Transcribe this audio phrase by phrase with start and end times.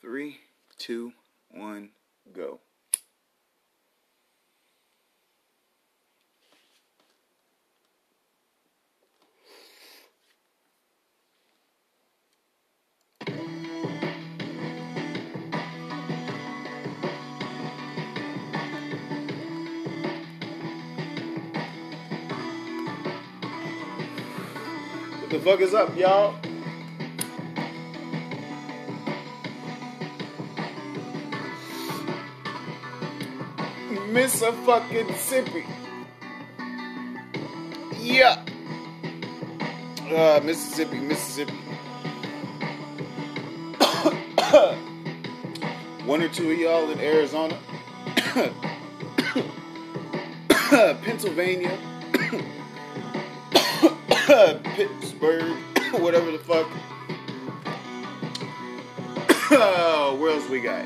[0.00, 0.38] Three,
[0.78, 1.12] two,
[1.50, 1.90] one,
[2.32, 2.58] go.
[25.18, 26.49] What the fuck is up, y'all?
[34.10, 35.64] Miss a fucking sippy.
[37.96, 38.44] Yeah.
[40.12, 41.52] Uh, Mississippi, Mississippi.
[46.04, 47.56] One or two of y'all in Arizona.
[51.04, 51.78] Pennsylvania.
[54.74, 55.56] Pittsburgh.
[56.00, 56.66] Whatever the fuck.
[60.18, 60.84] where else we got?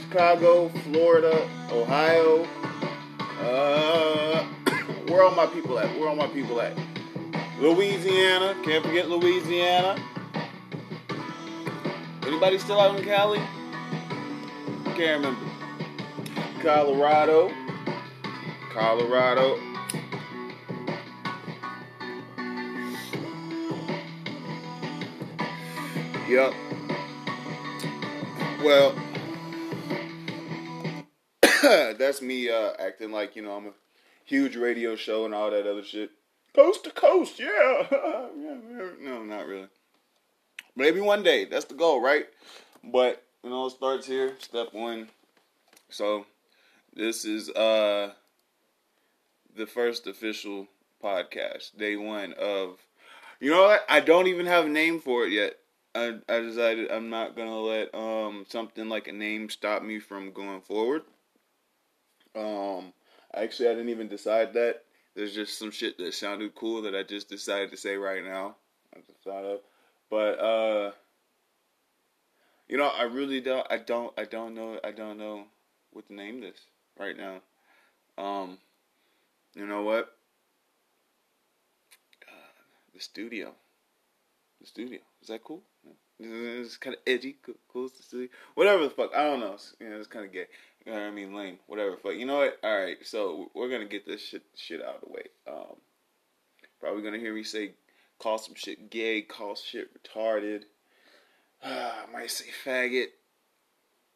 [0.00, 2.46] Chicago, Florida, Ohio.
[3.40, 4.44] Uh,
[5.08, 5.98] where all my people at?
[5.98, 6.76] Where all my people at?
[7.58, 8.54] Louisiana.
[8.64, 10.00] Can't forget Louisiana.
[12.24, 13.40] Anybody still out in Cali?
[14.96, 15.40] Can't remember.
[16.62, 17.52] Colorado.
[18.72, 19.58] Colorado.
[26.28, 26.54] Yep.
[28.62, 28.94] Well,
[31.98, 33.72] that's me uh, acting like you know I'm a
[34.24, 36.10] huge radio show and all that other shit.
[36.54, 37.86] Coast to coast, yeah.
[39.00, 39.68] no, not really.
[40.76, 41.44] Maybe one day.
[41.44, 42.26] That's the goal, right?
[42.82, 44.34] But you know, it starts here.
[44.38, 45.08] Step one.
[45.88, 46.26] So
[46.94, 48.12] this is uh
[49.56, 50.68] the first official
[51.02, 52.78] podcast, day one of.
[53.40, 53.84] You know what?
[53.88, 55.54] I don't even have a name for it yet.
[55.94, 60.32] I, I decided I'm not gonna let um something like a name stop me from
[60.32, 61.02] going forward.
[62.34, 62.92] Um,
[63.34, 64.82] actually, I didn't even decide that.
[65.14, 68.56] There's just some shit that sounded cool that I just decided to say right now.
[68.94, 69.60] I just thought of,
[70.10, 70.90] but uh,
[72.68, 73.66] you know, I really don't.
[73.70, 74.12] I don't.
[74.18, 74.80] I don't know.
[74.82, 75.44] I don't know
[75.92, 76.58] what to name this
[76.98, 77.40] right now.
[78.18, 78.58] Um,
[79.54, 80.16] you know what?
[82.26, 82.52] Uh,
[82.92, 83.52] the studio.
[84.60, 84.98] The studio.
[85.22, 85.62] Is that cool?
[86.18, 87.88] It's kind of edgy, cool, cool.
[88.54, 89.56] Whatever the fuck, I don't know.
[89.80, 90.46] You know, it's kind of gay.
[90.84, 91.58] You know what I mean, lame.
[91.66, 91.96] Whatever.
[92.02, 92.58] But you know what?
[92.62, 92.98] All right.
[93.04, 95.22] So we're gonna get this shit shit out of the way.
[95.48, 95.76] Um,
[96.78, 97.72] probably gonna hear me say,
[98.18, 100.64] call some shit gay, call shit retarded.
[101.64, 103.08] I might say faggot.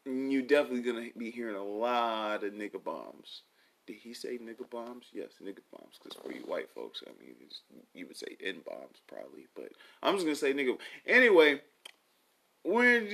[0.05, 3.43] You're definitely gonna be hearing a lot of nigga bombs.
[3.87, 5.07] Did he say nigga bombs?
[5.15, 5.99] Yes, nigga bombs.
[6.03, 7.35] Because for you white folks, I mean,
[7.95, 9.47] you would say N bombs probably.
[9.57, 9.71] But
[10.03, 10.77] I'm just gonna say nigga.
[11.07, 11.63] Anyway,
[12.65, 13.09] when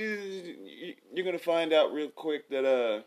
[1.13, 3.03] you're gonna find out real quick that uh,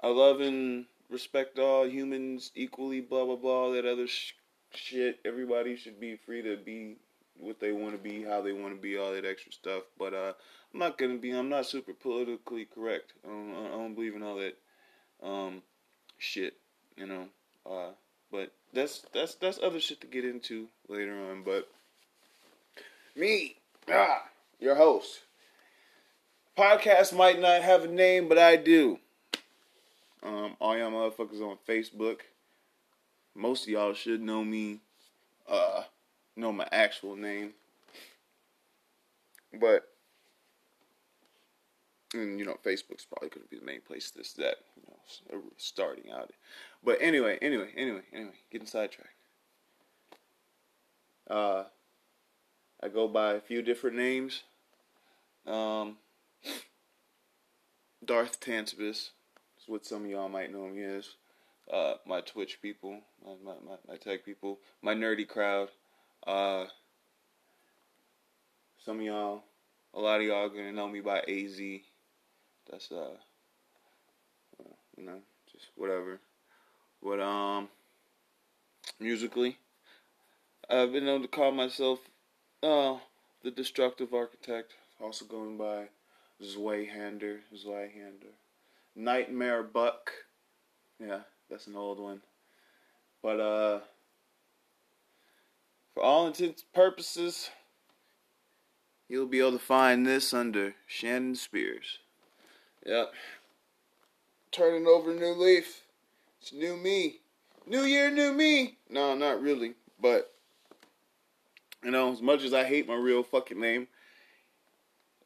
[0.00, 3.00] I love and respect all humans equally.
[3.00, 3.70] Blah blah blah.
[3.72, 4.32] That other sh-
[4.74, 5.20] shit.
[5.24, 6.96] Everybody should be free to be
[7.38, 9.82] what they want to be, how they want to be, all that extra stuff.
[9.98, 10.32] But uh,
[10.72, 11.30] I'm not gonna be.
[11.30, 13.12] I'm not super politically correct.
[13.24, 14.56] I don't, I don't believe in all that.
[15.22, 15.62] Um,
[16.18, 16.54] shit,
[16.96, 17.26] you know.
[17.68, 17.90] Uh,
[18.30, 21.42] but that's that's that's other shit to get into later on.
[21.42, 21.68] But
[23.14, 23.56] me,
[23.90, 24.24] ah,
[24.60, 25.20] your host.
[26.56, 28.98] Podcast might not have a name, but I do.
[30.22, 32.20] Um, all y'all motherfuckers on Facebook.
[33.34, 34.80] Most of y'all should know me.
[35.48, 35.82] Uh,
[36.36, 37.52] know my actual name.
[39.60, 39.88] But
[42.14, 45.42] and you know Facebook's probably going to be the main place this that you know
[45.56, 46.32] starting out.
[46.84, 49.10] But anyway, anyway, anyway, anyway, getting sidetracked.
[51.28, 51.64] Uh,
[52.82, 54.42] I go by a few different names.
[55.46, 55.96] Um,
[58.04, 59.10] Darth Tansbus is
[59.66, 61.08] what some of y'all might know me as.
[61.72, 65.68] Uh, my Twitch people, my, my, my, my tech people, my nerdy crowd.
[66.24, 66.66] Uh,
[68.84, 69.42] some of y'all,
[69.92, 71.60] a lot of y'all gonna know me by AZ.
[72.70, 73.16] That's uh,
[74.96, 75.18] you know,
[75.52, 76.20] just whatever.
[77.02, 77.68] But um,
[78.98, 79.58] musically,
[80.70, 82.00] I've been able to call myself
[82.62, 82.96] uh
[83.42, 84.74] the Destructive Architect.
[85.00, 85.88] Also going by
[86.42, 88.32] Zweihander, Zweihander,
[88.96, 90.10] Nightmare Buck.
[90.98, 91.20] Yeah,
[91.50, 92.22] that's an old one.
[93.22, 93.80] But uh,
[95.94, 97.50] for all intents and purposes,
[99.08, 101.98] you'll be able to find this under Shannon Spears.
[102.86, 103.12] Yep.
[104.50, 105.82] Turning over a new leaf.
[106.40, 107.16] It's new me.
[107.66, 108.78] New year, new me.
[108.88, 109.74] No, not really.
[110.00, 110.32] But,
[111.84, 113.88] you know, as much as I hate my real fucking name,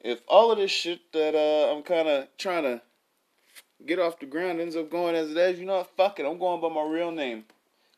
[0.00, 2.81] if all of this shit that uh, I'm kind of trying to
[3.87, 5.91] get off the ground ends up going as it is, you know what?
[5.97, 6.27] Fuck it.
[6.27, 7.44] I'm going by my real name.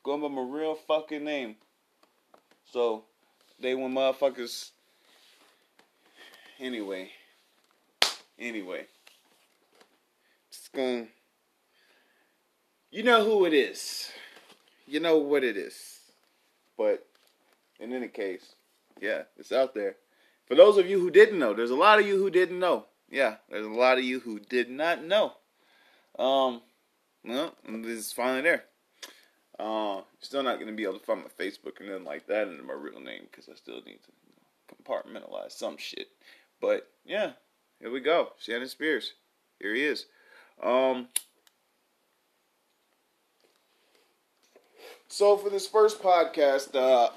[0.02, 1.56] Going by my real fucking name.
[2.70, 3.04] So,
[3.60, 4.70] they when motherfuckers.
[6.58, 7.10] Anyway.
[8.38, 8.86] Anyway.
[10.50, 11.08] Just going.
[12.90, 14.10] You know who it is.
[14.86, 16.00] You know what it is.
[16.76, 17.06] But,
[17.78, 18.54] in any case,
[19.00, 19.96] yeah, it's out there.
[20.46, 22.86] For those of you who didn't know, there's a lot of you who didn't know.
[23.10, 25.34] Yeah, there's a lot of you who did not know.
[26.18, 26.60] Um,
[27.24, 28.64] well, this is finally there.
[29.58, 32.62] Uh, still not gonna be able to find my Facebook and then like that under
[32.62, 36.08] my real name because I still need to compartmentalize some shit.
[36.60, 37.32] But yeah,
[37.80, 38.30] here we go.
[38.38, 39.14] Shannon Spears.
[39.58, 40.06] Here he is.
[40.62, 41.08] Um,
[45.08, 47.10] so for this first podcast, uh,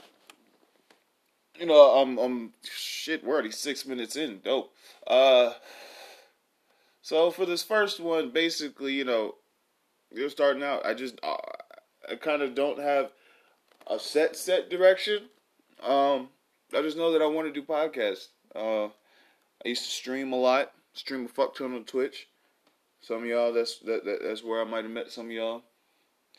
[1.58, 3.24] you know, I'm, I'm shit.
[3.24, 4.42] We're already six minutes in.
[4.44, 4.74] Dope.
[5.08, 5.54] Uh,
[7.06, 9.36] so for this first one, basically, you know,
[10.12, 10.84] you're starting out.
[10.84, 11.36] I just, uh,
[12.10, 13.12] I kind of don't have
[13.86, 15.30] a set set direction.
[15.84, 16.30] Um,
[16.74, 18.30] I just know that I want to do podcasts.
[18.56, 22.28] Uh, I used to stream a lot, stream a fuck ton on Twitch.
[23.02, 25.62] Some of y'all, that's that, that that's where I might have met some of y'all.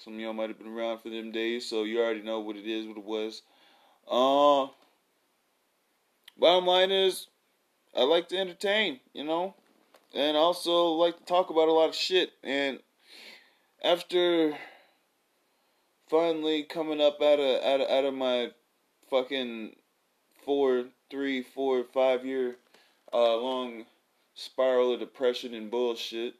[0.01, 2.57] Some of y'all might have been around for them days, so you already know what
[2.57, 3.43] it is, what it was.
[4.11, 4.67] Uh,
[6.37, 7.29] bottom line is,
[7.97, 9.55] I like to entertain, you know,
[10.17, 12.31] and also like to talk about a lot of shit.
[12.43, 12.81] And
[13.85, 14.57] after
[16.09, 18.51] finally coming up out of out of, out of my
[19.11, 19.77] fucking
[20.45, 22.57] four, three, four, five year
[23.13, 23.85] uh, long
[24.35, 26.35] spiral of depression and bullshit.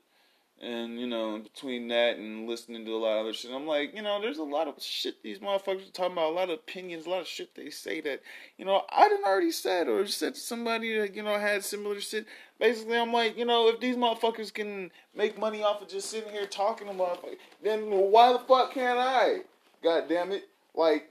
[0.59, 3.95] And, you know, between that and listening to a lot of other shit, I'm like,
[3.95, 6.55] you know, there's a lot of shit these motherfuckers are talking about, a lot of
[6.61, 8.23] opinions, a lot of shit they say that,
[8.57, 12.01] you know, I didn't already said or said to somebody that, you know, had similar
[12.01, 12.27] shit.
[12.59, 16.33] Basically, I'm like, you know, if these motherfuckers can make money off of just sitting
[16.33, 19.41] here talking to motherfuckers, then why the fuck can't I?
[19.83, 20.49] God damn it.
[20.75, 21.11] Like,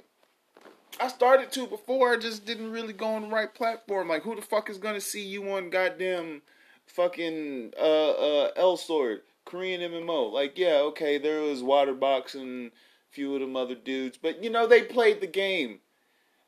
[1.00, 4.08] I started to before, I just didn't really go on the right platform.
[4.08, 6.42] Like, who the fuck is gonna see you on goddamn
[6.88, 10.32] fucking uh uh Elsword, Korean MMO?
[10.32, 12.72] Like, yeah, okay, there was Waterbox and a
[13.12, 15.80] few of them other dudes, but you know, they played the game.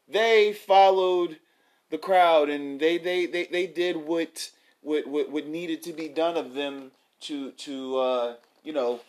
[0.07, 1.39] They followed
[1.89, 4.51] the crowd and they they, they, they did what,
[4.81, 6.91] what what what needed to be done of them
[7.21, 9.01] to to uh you know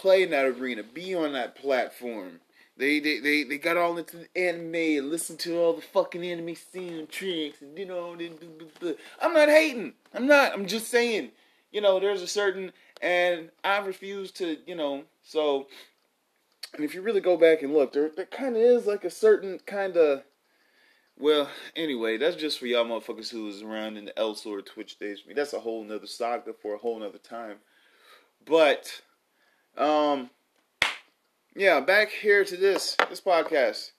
[0.00, 2.40] play in that arena, be on that platform.
[2.76, 6.24] They, they, they, they got all into the anime and listened to all the fucking
[6.24, 8.16] anime soundtracks and you know.
[9.20, 9.92] I'm not hating.
[10.14, 10.54] I'm not.
[10.54, 11.32] I'm just saying.
[11.72, 14.56] You know, there's a certain and I refuse to.
[14.66, 15.66] You know, so.
[16.72, 19.10] And if you really go back and look, there there kind of is like a
[19.10, 20.22] certain kind of.
[21.18, 25.20] Well, anyway, that's just for y'all motherfuckers who was around in the Elsword Twitch days.
[25.22, 27.56] I mean, that's a whole nother saga for a whole nother time.
[28.46, 29.02] But,
[29.76, 30.30] um,
[31.54, 33.90] yeah, back here to this this podcast.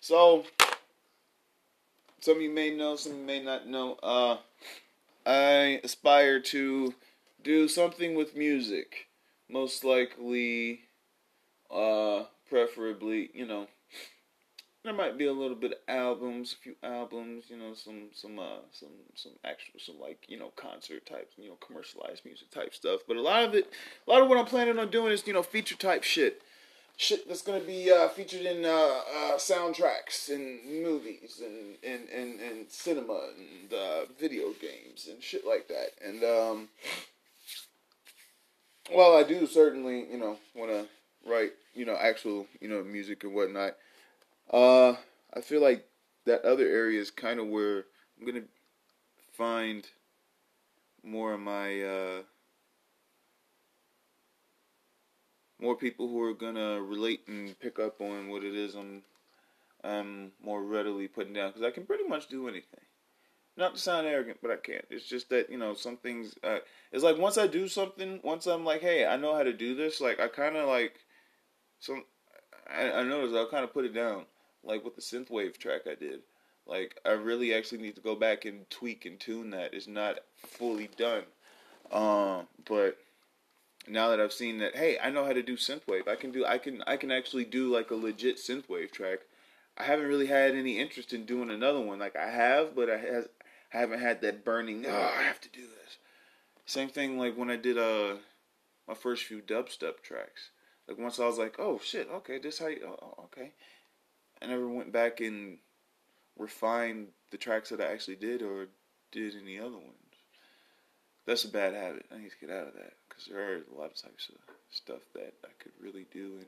[0.00, 0.44] So
[2.20, 3.94] some of you may know, some of you may not know.
[4.02, 4.36] Uh,
[5.24, 6.94] I aspire to
[7.42, 9.08] do something with music,
[9.48, 10.80] most likely,
[11.70, 13.66] uh, preferably, you know.
[14.82, 18.38] There might be a little bit of albums, a few albums, you know, some some
[18.38, 22.74] uh some some actual some like you know concert type, you know commercialized music type
[22.74, 23.00] stuff.
[23.06, 23.70] But a lot of it,
[24.06, 26.40] a lot of what I'm planning on doing is you know feature type shit
[27.00, 32.38] shit that's gonna be uh, featured in uh, uh, soundtracks and movies and and, and,
[32.40, 35.92] and cinema and uh, video games and shit like that.
[36.04, 36.68] And um,
[38.94, 40.86] well, I do certainly you know want to
[41.28, 43.76] write you know actual you know music and whatnot.
[44.52, 44.96] Uh,
[45.34, 45.86] I feel like
[46.26, 47.84] that other area is kind of where
[48.18, 48.44] I'm gonna
[49.32, 49.86] find
[51.02, 52.22] more of my uh,
[55.60, 59.02] more people who are gonna relate and pick up on what it is I'm
[59.82, 62.80] I'm more readily putting down because I can pretty much do anything.
[63.60, 64.86] Not to sound arrogant, but I can't.
[64.88, 66.34] It's just that you know some things.
[66.42, 66.60] Uh,
[66.92, 69.74] it's like once I do something, once I'm like, hey, I know how to do
[69.74, 70.00] this.
[70.00, 70.94] Like I kind of like
[71.78, 72.04] some.
[72.72, 74.24] I, I noticed I'll kind of put it down,
[74.64, 76.20] like with the synthwave track I did.
[76.66, 79.74] Like I really actually need to go back and tweak and tune that.
[79.74, 81.24] It's not fully done.
[81.92, 82.96] Um, but
[83.86, 86.08] now that I've seen that, hey, I know how to do synthwave.
[86.08, 89.18] I can do I can I can actually do like a legit synthwave track.
[89.76, 91.98] I haven't really had any interest in doing another one.
[91.98, 93.26] Like I have, but I has
[93.70, 94.84] Haven't had that burning.
[94.86, 95.98] Oh, I have to do this.
[96.66, 98.16] Same thing like when I did uh
[98.86, 100.50] my first few dubstep tracks.
[100.88, 103.52] Like once I was like, oh shit, okay, this how you, oh, okay.
[104.42, 105.58] I never went back and
[106.36, 108.66] refined the tracks that I actually did or
[109.12, 109.94] did any other ones.
[111.26, 112.06] that's a bad habit.
[112.12, 114.54] I need to get out of that because there are a lot of types of
[114.70, 116.38] stuff that I could really do.
[116.38, 116.46] And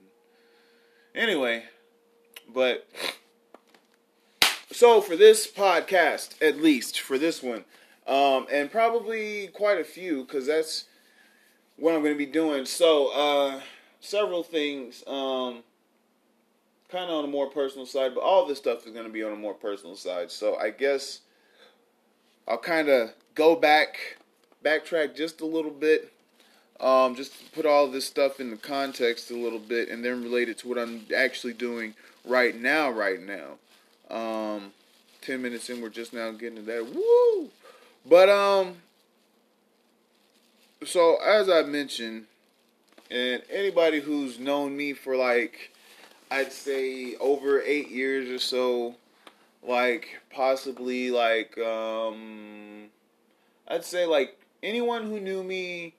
[1.14, 1.62] anyway,
[2.52, 2.88] but
[4.72, 7.64] so for this podcast, at least for this one,
[8.06, 10.86] um, and probably quite a few because that's
[11.76, 12.64] what I'm going to be doing.
[12.64, 13.60] So uh,
[14.00, 15.04] several things.
[15.06, 15.62] Um,
[16.92, 19.22] kind of on a more personal side, but all this stuff is going to be
[19.22, 20.30] on a more personal side.
[20.30, 21.20] So I guess
[22.46, 24.18] I'll kind of go back,
[24.62, 26.12] backtrack just a little bit,
[26.80, 30.50] um, just put all this stuff in the context a little bit, and then relate
[30.50, 31.94] it to what I'm actually doing
[32.26, 32.90] right now.
[32.90, 33.56] Right now,
[34.12, 34.72] um,
[35.20, 36.94] ten minutes in, we're just now getting to that.
[36.94, 37.50] Woo!
[38.04, 38.76] But um,
[40.84, 42.26] so as I mentioned,
[43.10, 45.72] and anybody who's known me for like
[46.30, 48.96] I'd say over eight years or so,
[49.66, 52.84] like possibly like um,
[53.68, 55.94] I'd say like anyone who knew me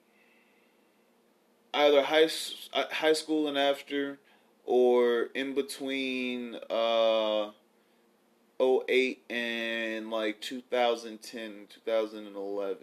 [1.72, 2.28] either high
[2.72, 4.18] uh, high school and after
[4.64, 7.50] or in between uh
[8.60, 12.78] 08 and like 2010 2011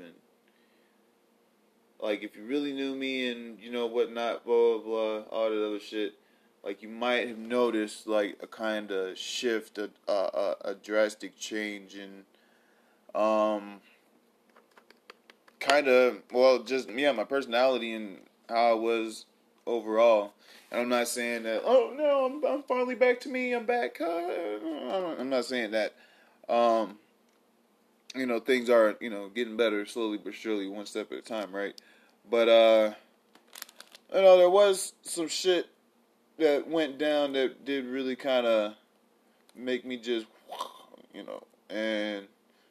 [1.99, 5.65] like if you really knew me and you know whatnot blah blah blah all that
[5.65, 6.15] other shit
[6.63, 11.95] like you might have noticed like a kind of shift, a, a, a drastic change
[11.95, 12.23] in,
[13.19, 13.81] um,
[15.59, 19.25] kind of well, just yeah, my personality and how I was
[19.67, 20.33] overall.
[20.71, 21.61] And I'm not saying that.
[21.65, 23.53] Oh no, I'm I'm finally back to me.
[23.53, 23.99] I'm back.
[23.99, 25.93] Uh, I'm not saying that.
[26.47, 26.97] Um,
[28.15, 31.21] you know, things are you know getting better slowly but surely, one step at a
[31.21, 31.79] time, right?
[32.29, 32.93] But uh,
[34.13, 35.67] you know, there was some shit
[36.37, 38.73] that went down that did really kind of
[39.55, 40.25] make me just,
[41.13, 42.27] you know, and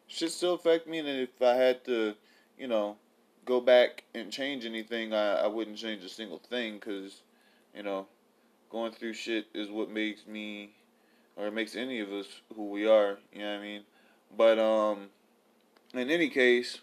[0.06, 0.98] shit still affect me.
[0.98, 2.14] And if I had to,
[2.58, 2.96] you know,
[3.50, 7.22] go back and change anything, I, I wouldn't change a single thing because,
[7.74, 8.06] you know,
[8.70, 10.70] going through shit is what makes me,
[11.36, 13.18] or it makes any of us who we are.
[13.32, 13.82] You know what I mean?
[14.36, 15.08] But um,
[15.92, 16.78] in any case,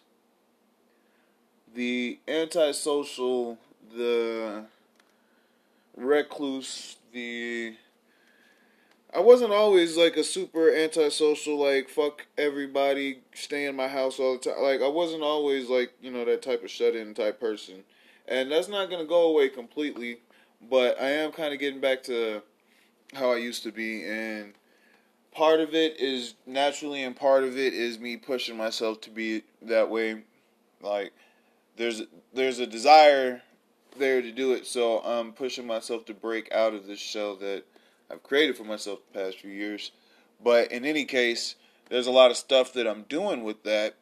[1.73, 3.57] the antisocial,
[3.95, 4.65] the
[5.95, 7.75] recluse, the
[9.17, 14.33] I wasn't always like a super antisocial, like fuck everybody, stay in my house all
[14.33, 14.61] the time.
[14.61, 17.83] Like I wasn't always like you know that type of shut in type person,
[18.27, 20.19] and that's not gonna go away completely.
[20.69, 22.43] But I am kind of getting back to
[23.15, 24.53] how I used to be, and
[25.31, 29.41] part of it is naturally, and part of it is me pushing myself to be
[29.63, 30.21] that way.
[30.79, 31.11] Like
[31.75, 32.03] there's
[32.35, 33.41] there's a desire
[33.97, 34.67] there to do it.
[34.67, 37.63] So I'm pushing myself to break out of this shell that
[38.11, 39.91] I've created for myself the past few years.
[40.43, 41.55] But in any case,
[41.89, 43.95] there's a lot of stuff that I'm doing with that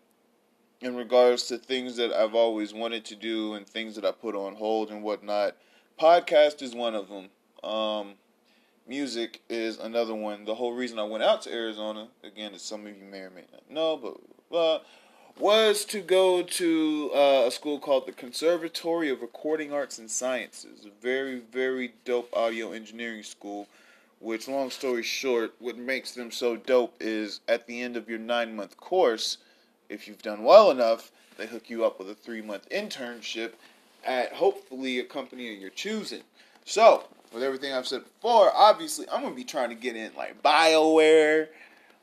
[0.82, 4.36] in regards to things that I've always wanted to do and things that I put
[4.36, 5.56] on hold and whatnot.
[6.00, 7.30] Podcast is one of them.
[7.64, 8.14] Um,
[8.88, 10.46] music is another one.
[10.46, 13.32] The whole reason I went out to Arizona, again, as some of you may or
[13.32, 13.98] may not know,
[14.52, 14.80] but uh,
[15.40, 20.86] was to go to uh, a school called the Conservatory of Recording Arts and Sciences,
[20.86, 23.68] a very, very dope audio engineering school.
[24.26, 28.18] Which, long story short, what makes them so dope is at the end of your
[28.18, 29.38] nine month course,
[29.88, 33.52] if you've done well enough, they hook you up with a three month internship
[34.04, 36.24] at hopefully a company of your choosing.
[36.64, 40.42] So, with everything I've said before, obviously I'm gonna be trying to get in like
[40.42, 41.50] BioWare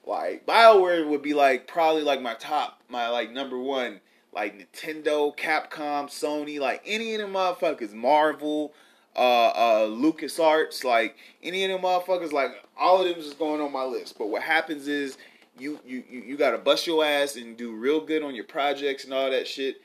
[0.06, 4.00] like BioWare would be like probably like my top, my like number one.
[4.32, 8.72] Like Nintendo, Capcom, Sony, like any of them motherfuckers, Marvel,
[9.16, 13.60] uh, uh, Lucas Arts, like any of them motherfuckers, like all of them is going
[13.60, 14.16] on my list.
[14.18, 15.18] But what happens is
[15.58, 19.12] you you you, gotta bust your ass and do real good on your projects and
[19.12, 19.80] all that shit.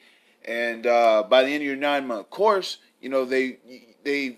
[0.45, 3.57] And uh, by the end of your nine month course, you know they
[4.03, 4.37] they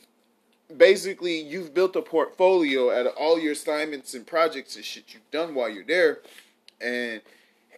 [0.75, 5.31] basically you've built a portfolio out of all your assignments and projects and shit you've
[5.31, 6.19] done while you're there
[6.79, 7.21] and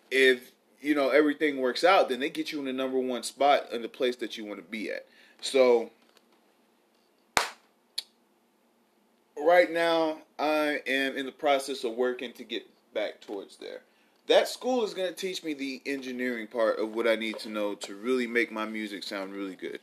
[0.09, 0.51] if
[0.81, 3.81] you know everything works out then they get you in the number one spot in
[3.81, 5.05] the place that you want to be at
[5.39, 5.89] so
[9.41, 13.81] right now i am in the process of working to get back towards there.
[14.27, 17.49] That school is going to teach me the engineering part of what i need to
[17.49, 19.79] know to really make my music sound really good.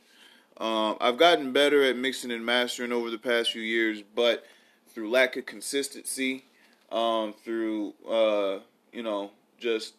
[0.57, 4.45] Um, I've gotten better at mixing and mastering over the past few years, but
[4.89, 6.45] through lack of consistency,
[6.91, 8.59] um, through uh,
[8.91, 9.93] you know, just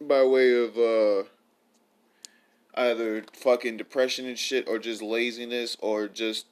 [0.00, 1.28] by way of uh,
[2.74, 6.46] either fucking depression and shit, or just laziness, or just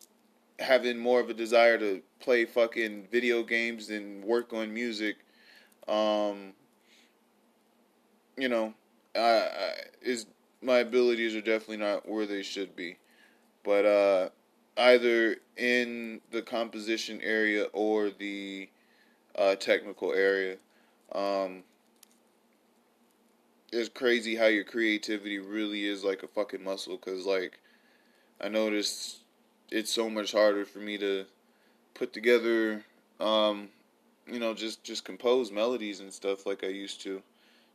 [0.61, 5.17] having more of a desire to play fucking video games than work on music.
[5.88, 6.55] Um,
[8.37, 8.73] you know,
[9.14, 10.26] I, I, is
[10.62, 12.97] my abilities are definitely not where they should be.
[13.64, 14.29] But uh,
[14.76, 18.69] either in the composition area or the
[19.37, 20.57] uh, technical area,
[21.14, 21.62] um,
[23.73, 26.97] it's crazy how your creativity really is like a fucking muscle.
[26.99, 27.59] Cause like
[28.41, 29.19] I noticed
[29.71, 31.25] it's so much harder for me to
[31.94, 32.84] put together,
[33.20, 33.68] um,
[34.26, 37.22] you know, just just compose melodies and stuff like I used to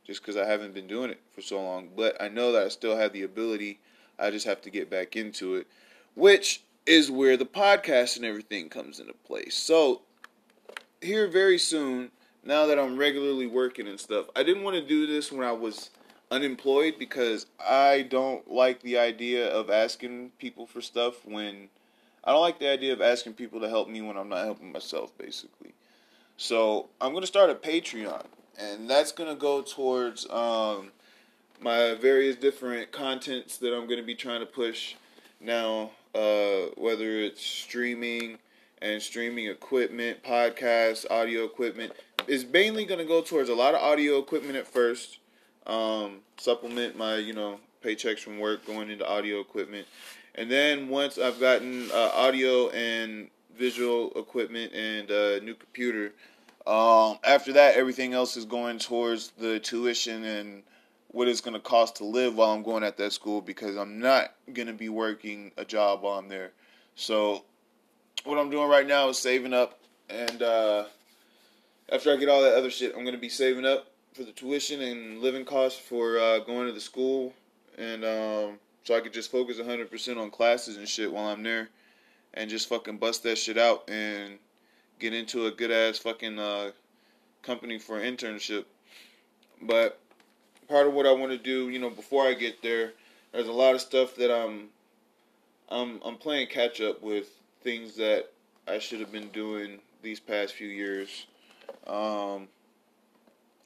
[0.06, 1.90] just because I haven't been doing it for so long.
[1.96, 3.78] But I know that I still have the ability.
[4.18, 5.66] I just have to get back into it,
[6.14, 9.54] which is where the podcast and everything comes into place.
[9.54, 10.00] So,
[11.02, 12.10] here very soon,
[12.42, 15.52] now that I'm regularly working and stuff, I didn't want to do this when I
[15.52, 15.90] was
[16.30, 21.68] unemployed because I don't like the idea of asking people for stuff when
[22.24, 24.72] I don't like the idea of asking people to help me when I'm not helping
[24.72, 25.74] myself, basically.
[26.36, 28.24] So, I'm to start a Patreon
[28.58, 30.90] and that's gonna go towards um,
[31.60, 34.94] my various different contents that I'm gonna be trying to push
[35.40, 35.92] now.
[36.14, 38.38] Uh, whether it's streaming
[38.80, 41.92] and streaming equipment, podcasts, audio equipment,
[42.26, 45.18] It's mainly gonna go towards a lot of audio equipment at first.
[45.66, 49.86] Um, supplement my you know paychecks from work going into audio equipment,
[50.34, 56.12] and then once I've gotten uh, audio and visual equipment and a new computer
[56.68, 60.62] um, after that, everything else is going towards the tuition and
[61.08, 63.98] what it's going to cost to live while I'm going at that school because I'm
[63.98, 66.52] not going to be working a job while I'm there.
[66.94, 67.44] So,
[68.24, 69.78] what I'm doing right now is saving up,
[70.10, 70.84] and uh,
[71.90, 74.32] after I get all that other shit, I'm going to be saving up for the
[74.32, 77.32] tuition and living costs for uh, going to the school,
[77.78, 81.68] and um, so I could just focus 100% on classes and shit while I'm there,
[82.34, 84.38] and just fucking bust that shit out and
[84.98, 86.72] get into a good ass fucking uh,
[87.42, 88.64] company for an internship.
[89.62, 90.00] But
[90.68, 92.92] part of what I want to do, you know, before I get there,
[93.32, 94.68] there's a lot of stuff that I'm
[95.68, 97.28] I'm I'm playing catch up with
[97.62, 98.30] things that
[98.66, 101.26] I should have been doing these past few years.
[101.86, 102.48] Um,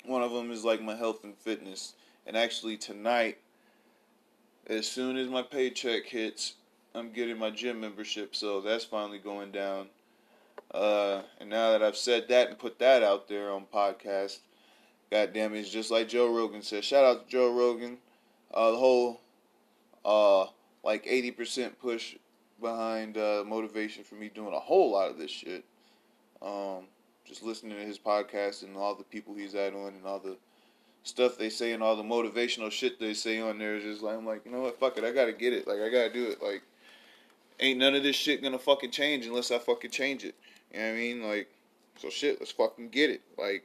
[0.04, 1.94] one of them is like my health and fitness.
[2.26, 3.38] And actually tonight,
[4.72, 6.54] as soon as my paycheck hits,
[6.94, 9.88] I'm getting my gym membership, so that's finally going down.
[10.72, 14.38] Uh, and now that I've said that and put that out there on podcast,
[15.10, 16.84] goddamn it's just like Joe Rogan said.
[16.84, 17.98] Shout out to Joe Rogan.
[18.52, 19.20] Uh, the whole
[20.04, 20.46] uh,
[20.82, 22.16] like 80% push
[22.60, 25.64] behind uh, motivation for me doing a whole lot of this shit.
[26.40, 26.84] Um,
[27.26, 30.36] just listening to his podcast and all the people he's at on and all the
[31.04, 34.16] stuff they say and all the motivational shit they say on there is just like
[34.16, 35.66] I'm like, you know what, fuck it, I gotta get it.
[35.66, 36.42] Like I gotta do it.
[36.42, 36.62] Like
[37.60, 40.34] ain't none of this shit gonna fucking change unless I fucking change it.
[40.72, 41.22] You know what I mean?
[41.22, 41.48] Like,
[41.98, 43.22] so shit, let's fucking get it.
[43.38, 43.64] Like,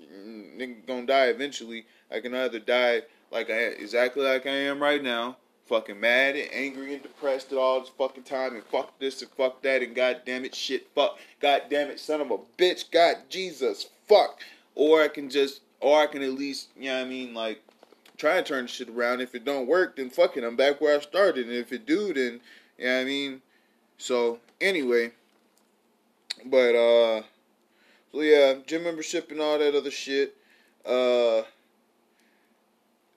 [0.00, 1.86] nigga gonna die eventually.
[2.10, 6.48] I can either die like I exactly like I am right now, fucking mad and
[6.52, 9.94] angry and depressed at all this fucking time, and fuck this and fuck that, and
[9.94, 14.40] goddamn it, shit, fuck, goddamn it, son of a bitch, God Jesus, fuck.
[14.74, 17.62] Or I can just, or I can at least, you know what I mean, like,
[18.16, 19.20] try and turn shit around.
[19.20, 21.46] If it don't work, then fuck it, I'm back where I started.
[21.46, 22.40] And if it do, then,
[22.78, 23.42] you know what I mean?
[23.98, 25.12] So, anyway.
[26.44, 27.22] But uh
[28.12, 30.36] so yeah, gym membership and all that other shit.
[30.86, 31.40] Uh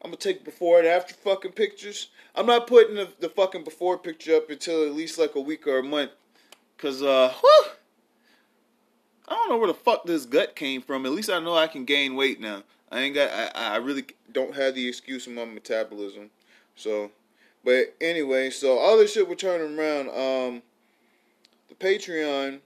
[0.01, 2.09] I'm gonna take before and after fucking pictures.
[2.35, 5.67] I'm not putting the, the fucking before picture up until at least like a week
[5.67, 6.11] or a month.
[6.77, 7.65] Cause uh whew,
[9.27, 11.05] I don't know where the fuck this gut came from.
[11.05, 12.63] At least I know I can gain weight now.
[12.91, 16.29] I ain't got I, I really don't have the excuse of my metabolism.
[16.75, 17.11] So
[17.63, 20.09] but anyway, so all this shit we're turning around.
[20.09, 20.61] Um
[21.69, 22.59] the Patreon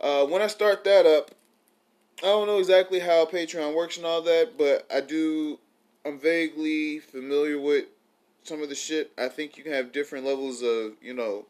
[0.00, 1.30] uh, when I start that up,
[2.22, 5.58] I don't know exactly how Patreon works and all that, but I do.
[6.06, 7.84] I'm vaguely familiar with
[8.42, 9.12] some of the shit.
[9.18, 11.44] I think you can have different levels of, you know,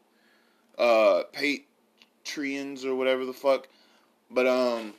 [0.77, 3.67] uh, Patreons or whatever the fuck.
[4.33, 4.93] But um,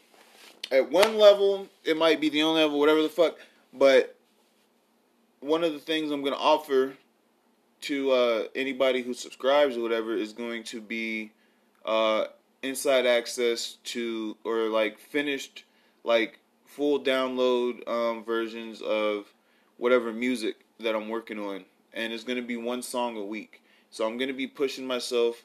[0.71, 3.37] at one level, it might be the only level, whatever the fuck.
[3.73, 4.17] But
[5.41, 6.95] one of the things I'm gonna offer
[7.83, 11.33] to uh, anybody who subscribes or whatever is going to be
[11.85, 12.27] uh,
[12.63, 15.65] inside access to or like finished
[16.05, 19.33] like full download um, versions of
[19.79, 23.63] whatever music that I'm working on, and it's gonna be one song a week.
[23.91, 25.45] So I'm gonna be pushing myself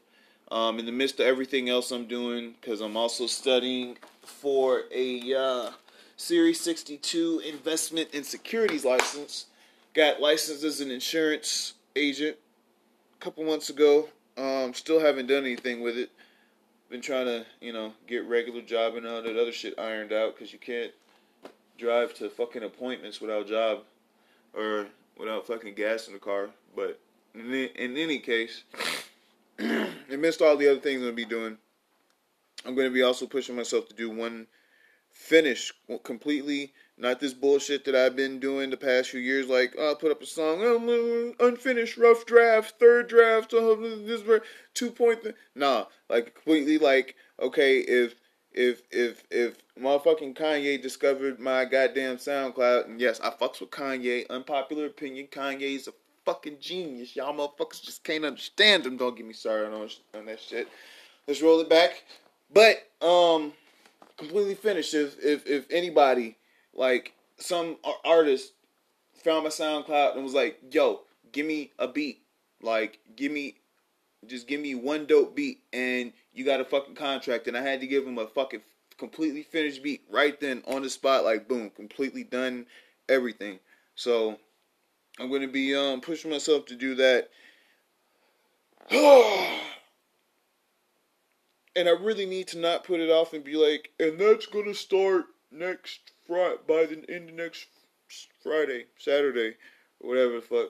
[0.51, 5.33] um, in the midst of everything else I'm doing because I'm also studying for a
[5.33, 5.71] uh,
[6.15, 9.47] Series 62 investment and securities license.
[9.93, 12.37] Got licensed as an insurance agent
[13.19, 14.09] a couple months ago.
[14.37, 16.11] Um, still haven't done anything with it
[16.89, 20.35] been trying to, you know, get regular job and all that other shit ironed out
[20.35, 20.91] because you can't
[21.77, 23.79] drive to fucking appointments without job
[24.53, 26.49] or without fucking gas in the car.
[26.75, 26.99] But
[27.35, 28.63] in, in any case,
[30.09, 31.57] amidst all the other things I'm gonna be doing,
[32.65, 34.47] I'm gonna be also pushing myself to do one
[35.11, 36.73] finish completely.
[36.99, 40.11] Not this bullshit that I've been doing the past few years, like oh, I'll put
[40.11, 44.23] up a song, unfinished, rough draft, third draft, oh, this
[44.73, 45.21] two point.
[45.21, 45.35] Th-.
[45.53, 48.15] Nah, like completely like okay, if
[48.51, 54.27] if if if motherfucking Kanye discovered my goddamn SoundCloud, and yes, I fucks with Kanye.
[54.29, 55.91] Unpopular opinion, Kanye's a
[56.27, 57.15] fucking genius.
[57.15, 58.97] Y'all motherfuckers just can't understand him.
[58.97, 60.67] Don't get me started on, on that shit.
[61.25, 62.03] Let's roll it back.
[62.53, 63.53] But um,
[64.17, 64.93] completely finished.
[64.93, 66.35] If if if anybody
[66.73, 68.51] like some artist
[69.23, 72.21] found my SoundCloud and was like, "Yo, give me a beat.
[72.61, 73.55] Like, give me,
[74.25, 77.79] just give me one dope beat, and you got a fucking contract." And I had
[77.79, 78.61] to give him a fucking
[78.97, 81.23] completely finished beat right then on the spot.
[81.23, 82.65] Like, boom, completely done
[83.07, 83.59] everything.
[83.95, 84.37] So
[85.19, 87.29] I'm gonna be um pushing myself to do that.
[91.77, 94.73] and I really need to not put it off and be like, and that's gonna
[94.73, 97.67] start next Friday by the end of next
[98.41, 99.55] Friday, Saturday,
[99.99, 100.69] whatever the fuck.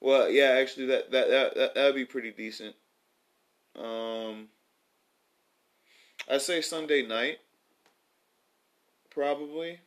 [0.00, 2.74] Well, yeah, actually, that that that that that'd be pretty decent.
[3.76, 4.48] Um,
[6.30, 7.38] I say Sunday night,
[9.10, 9.80] probably.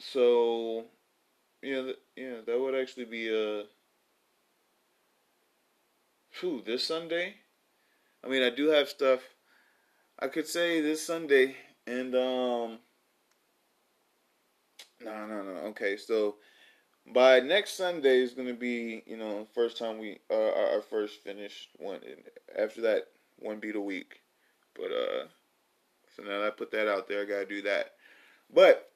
[0.00, 0.86] So,
[1.62, 3.60] yeah, th- yeah, that would actually be a.
[3.60, 3.64] Uh,
[6.40, 7.36] Whew, this Sunday?
[8.24, 9.36] I mean, I do have stuff.
[10.18, 12.80] I could say this Sunday, and um.
[15.00, 15.50] No, no, no.
[15.70, 16.36] Okay, so
[17.14, 21.70] by next Sunday is gonna be, you know, first time we uh, our first finished
[21.78, 22.00] one.
[22.06, 22.22] And
[22.58, 23.08] after that,
[23.38, 24.22] one beat a week.
[24.74, 25.26] But uh,
[26.16, 27.94] so now that I put that out there, I gotta do that.
[28.52, 28.89] But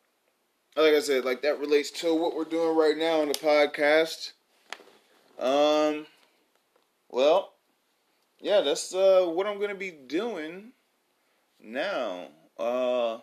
[0.77, 4.33] like I said, like that relates to what we're doing right now on the podcast.
[5.39, 6.07] Um,
[7.09, 7.53] well,
[8.41, 10.73] yeah, that's uh, what I'm gonna be doing
[11.63, 12.27] now.
[12.59, 13.19] Uh,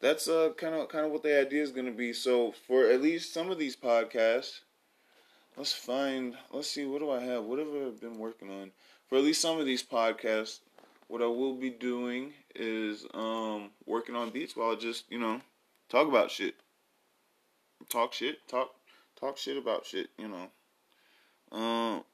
[0.00, 2.12] that's uh, kind of kind of what the idea is gonna be.
[2.12, 4.60] So for at least some of these podcasts,
[5.56, 6.36] let's find.
[6.52, 6.84] Let's see.
[6.84, 7.44] What do I have?
[7.44, 8.72] What have I been working on?
[9.08, 10.60] For at least some of these podcasts,
[11.06, 15.40] what I will be doing is um working on beats while I just you know
[15.88, 16.54] talk about shit,
[17.88, 18.70] talk shit, talk
[19.18, 20.08] talk shit about shit.
[20.18, 20.50] You know.
[21.50, 22.04] Um.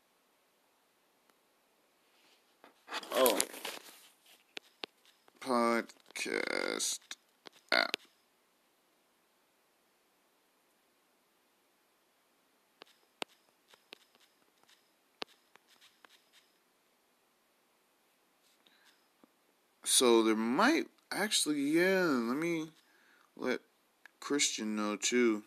[3.12, 3.40] Oh.
[5.40, 7.00] Podcast
[7.72, 7.96] app.
[19.84, 22.70] So there might actually, yeah, let me
[23.36, 23.60] let
[24.20, 25.42] Christian know too.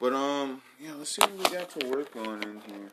[0.00, 2.90] But um, yeah, let's see what we got to work on in here.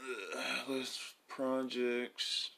[0.00, 2.55] Uh, list projects.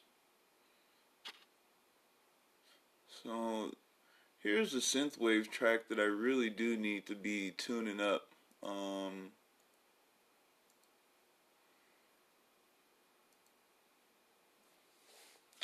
[3.23, 3.71] So
[4.41, 8.29] here's a synthwave track that I really do need to be tuning up.
[8.63, 9.31] Um,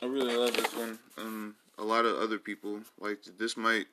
[0.02, 1.00] I really love this one.
[1.18, 3.56] Um, a lot of other people like this.
[3.56, 3.88] Might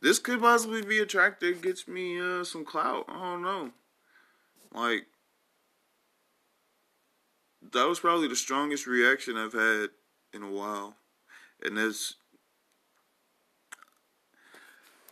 [0.00, 3.04] this could possibly be a track that gets me uh, some clout.
[3.08, 3.70] I don't know.
[4.72, 5.06] Like
[7.72, 9.90] that was probably the strongest reaction I've had
[10.32, 10.96] in a while,
[11.62, 12.14] and that's.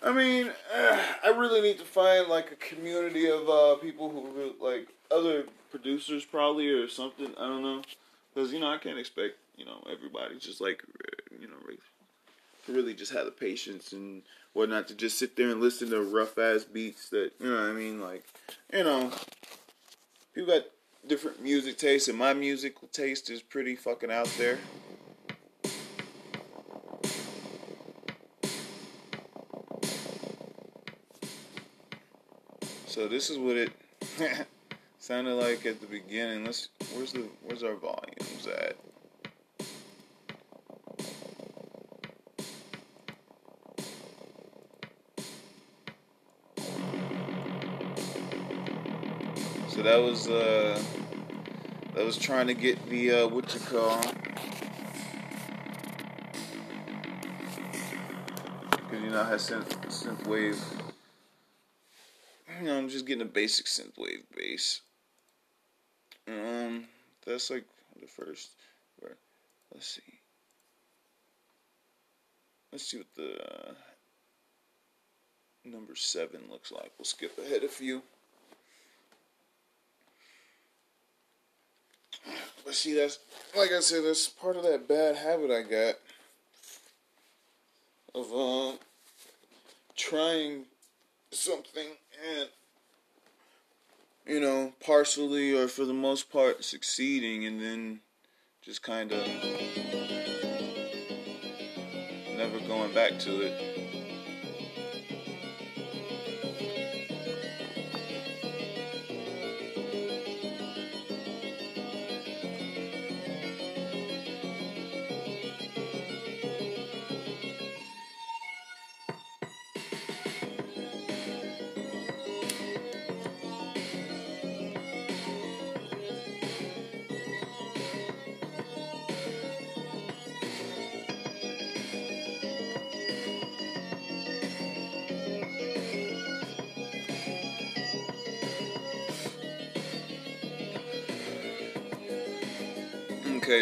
[0.04, 4.54] I mean, uh, I really need to find like a community of uh, people who
[4.64, 7.32] like other producers probably or something.
[7.38, 7.82] I don't know,
[8.34, 10.82] because you know I can't expect you know everybody just like
[11.40, 11.54] you know
[12.66, 16.02] to really just have the patience and whatnot to just sit there and listen to
[16.02, 18.24] rough ass beats that you know what I mean like
[18.72, 19.10] you know
[20.34, 20.64] people got
[21.06, 24.58] different music tastes and my musical taste is pretty fucking out there.
[32.92, 33.72] So this is what it
[34.98, 36.44] sounded like at the beginning.
[36.44, 38.76] Let's where's the where's our volumes at?
[49.68, 50.78] So that was uh,
[51.94, 54.02] that was trying to get the uh, what you call
[58.70, 60.62] Because, you know, had synth, synth wave.
[62.62, 64.82] Know, I'm just getting a basic synth wave bass.
[66.28, 66.84] Um,
[67.26, 67.64] that's like
[68.00, 68.50] the first.
[69.72, 70.02] Let's see.
[72.70, 73.72] Let's see what the uh,
[75.64, 76.92] number seven looks like.
[76.98, 78.02] We'll skip ahead a few.
[82.64, 83.18] But see, that's
[83.56, 85.94] like I said, that's part of that bad habit I got
[88.14, 88.78] of um
[89.96, 90.66] trying
[91.32, 91.88] something
[92.36, 92.48] and
[94.26, 98.00] you know partially or for the most part succeeding and then
[98.62, 99.26] just kind of
[102.36, 103.91] never going back to it.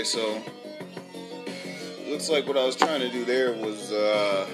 [0.00, 0.42] Okay, so
[2.08, 4.48] looks like what I was trying to do there was uh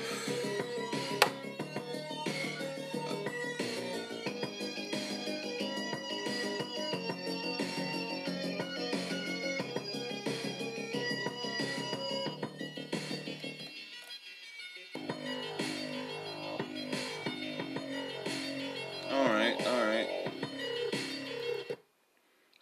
[19.13, 20.09] Alright, alright.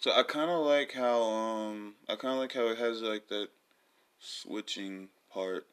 [0.01, 1.54] So I kind of like how um
[2.25, 3.49] kind of like how it has like that
[4.19, 5.67] switching part,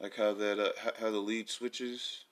[0.00, 2.24] like how that uh, how the lead switches.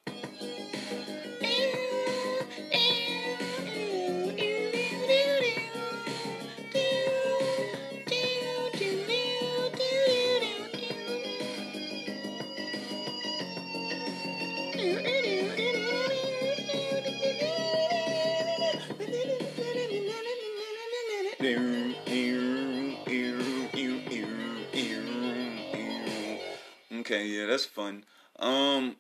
[27.57, 28.05] That's fun.
[28.39, 28.97] Um,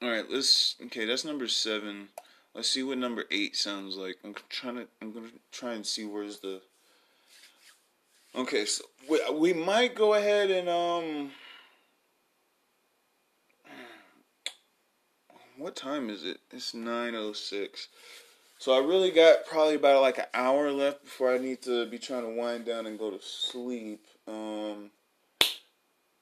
[0.00, 0.76] all right, let's.
[0.80, 2.10] Okay, that's number seven.
[2.54, 4.18] Let's see what number eight sounds like.
[4.22, 4.86] I'm trying to.
[5.02, 6.60] I'm gonna try and see where's the.
[8.36, 11.32] Okay, so we, we might go ahead and um.
[15.58, 16.38] What time is it?
[16.52, 17.88] It's nine oh six.
[18.58, 21.98] So I really got probably about like an hour left before I need to be
[21.98, 24.06] trying to wind down and go to sleep.
[24.28, 24.92] Um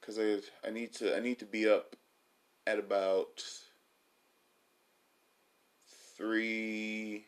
[0.05, 1.95] because I I need to I need to be up
[2.67, 3.43] at about
[6.17, 7.25] three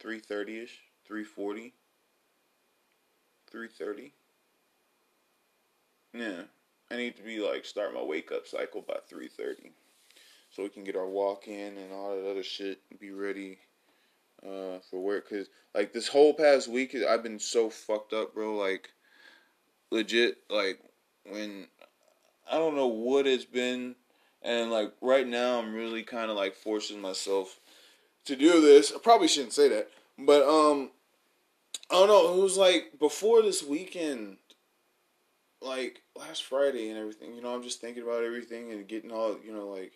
[0.00, 1.74] three thirty ish, three forty,
[3.50, 4.12] three thirty.
[6.14, 6.42] Yeah,
[6.90, 9.72] I need to be like start my wake up cycle by three thirty,
[10.50, 12.80] so we can get our walk in and all that other shit.
[12.98, 13.58] Be ready
[14.44, 18.56] uh, for work, cause like this whole past week I've been so fucked up, bro.
[18.56, 18.90] Like
[19.92, 20.80] legit like
[21.30, 21.66] when
[22.50, 23.94] I don't know what it's been
[24.40, 27.60] and like right now I'm really kind of like forcing myself
[28.24, 28.92] to do this.
[28.94, 30.90] I probably shouldn't say that, but um
[31.90, 34.38] I don't know, it was like before this weekend
[35.60, 39.36] like last Friday and everything, you know, I'm just thinking about everything and getting all,
[39.44, 39.92] you know, like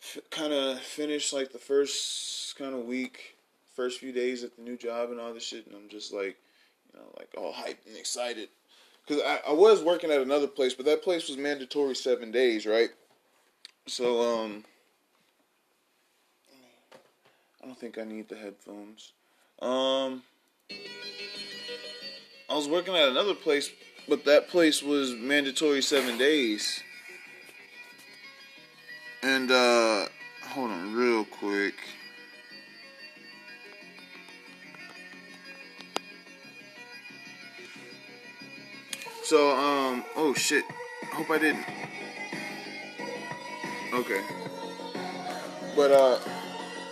[0.00, 3.36] f- kind of finished like the first kind of week,
[3.74, 6.36] first few days at the new job and all this shit and I'm just like
[7.16, 8.48] like all hyped and excited.
[9.06, 12.64] Because I, I was working at another place, but that place was mandatory seven days,
[12.66, 12.90] right?
[13.86, 14.64] So, um,
[17.62, 19.12] I don't think I need the headphones.
[19.60, 20.22] Um,
[22.48, 23.70] I was working at another place,
[24.08, 26.82] but that place was mandatory seven days.
[29.22, 30.06] And, uh,
[30.48, 31.74] hold on real quick.
[39.24, 40.64] So, um, oh shit.
[41.02, 41.64] I hope I didn't.
[43.94, 44.20] Okay.
[45.74, 46.18] But, uh,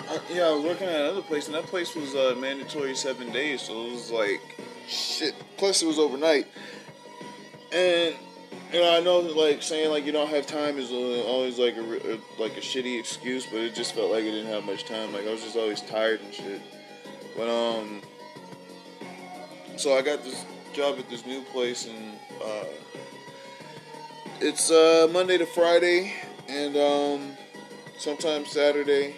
[0.09, 3.31] I, yeah, I was working at another place, and that place was uh, mandatory seven
[3.33, 4.41] days, so it was like,
[4.89, 5.35] shit.
[5.59, 6.47] Plus, it was overnight.
[7.71, 8.15] And,
[8.73, 12.19] you know, I know like, saying, like, you don't have time is always, like, a,
[12.39, 15.13] like, a shitty excuse, but it just felt like I didn't have much time.
[15.13, 16.63] Like, I was just always tired and shit.
[17.37, 18.01] But, um,
[19.77, 22.65] so I got this job at this new place, and uh,
[24.41, 26.13] it's uh, Monday to Friday,
[26.49, 27.37] and um,
[27.99, 29.15] sometimes Saturday,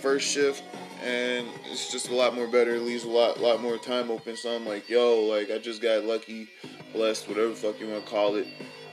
[0.00, 0.62] first shift,
[1.02, 2.76] and it's just a lot more better.
[2.76, 4.36] It leaves a lot, lot more time open.
[4.36, 6.48] So I'm like, yo, like I just got lucky,
[6.92, 8.46] blessed, whatever the fuck you want to call it.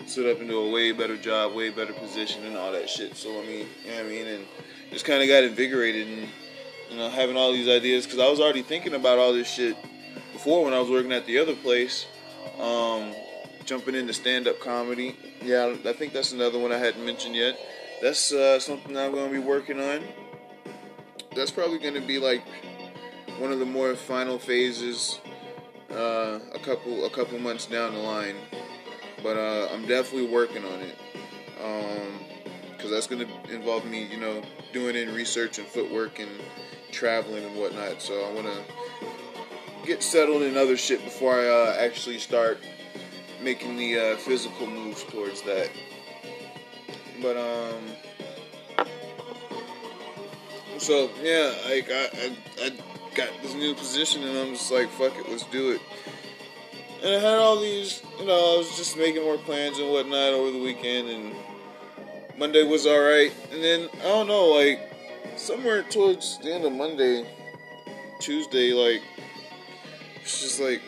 [0.08, 3.16] Stood up into a way better job, way better position, and all that shit.
[3.16, 4.46] So I mean, you know what I mean, and
[4.92, 6.28] just kind of got invigorated and
[6.90, 9.78] you know having all these ideas because I was already thinking about all this shit
[10.44, 12.08] before when I was working at the other place.
[12.60, 13.14] Um,
[13.64, 15.16] jumping into stand-up comedy.
[15.40, 17.60] Yeah, I think that's another one I hadn't mentioned yet.
[18.02, 20.02] That's uh, something I'm going to be working on.
[21.36, 22.42] That's probably going to be like
[23.38, 25.20] one of the more final phases.
[25.92, 28.38] Uh, a couple a couple months down the line,
[29.22, 30.98] but uh, I'm definitely working on it.
[32.72, 34.42] because um, that's going to involve me, you know,
[34.74, 36.32] doing in research and footwork and
[36.92, 38.02] traveling and whatnot.
[38.02, 38.64] So I want to
[39.86, 42.60] get settled in other shit before I uh, actually start
[43.42, 45.70] making the uh, physical moves towards that.
[47.22, 48.86] But um,
[50.78, 52.72] so yeah, like I, I, I
[53.16, 55.82] got this new position and I'm just like, fuck it, let's do it.
[57.04, 60.34] And I had all these, you know, I was just making more plans and whatnot
[60.34, 61.36] over the weekend, and
[62.38, 63.32] Monday was all right.
[63.52, 64.94] And then I don't know, like
[65.36, 67.26] somewhere towards the end of Monday,
[68.20, 69.02] Tuesday, like
[70.32, 70.82] it's just like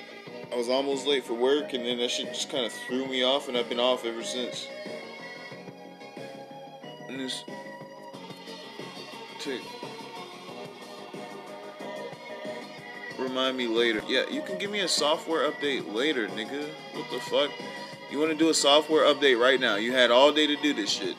[0.51, 3.23] I was almost late for work, and then that shit just kind of threw me
[3.23, 4.67] off, and I've been off ever since.
[7.09, 7.43] And this.
[9.39, 9.61] Take.
[13.19, 14.01] Remind me later.
[14.07, 16.69] Yeah, you can give me a software update later, nigga.
[16.93, 17.51] What the fuck?
[18.11, 19.75] You want to do a software update right now?
[19.75, 21.15] You had all day to do this shit.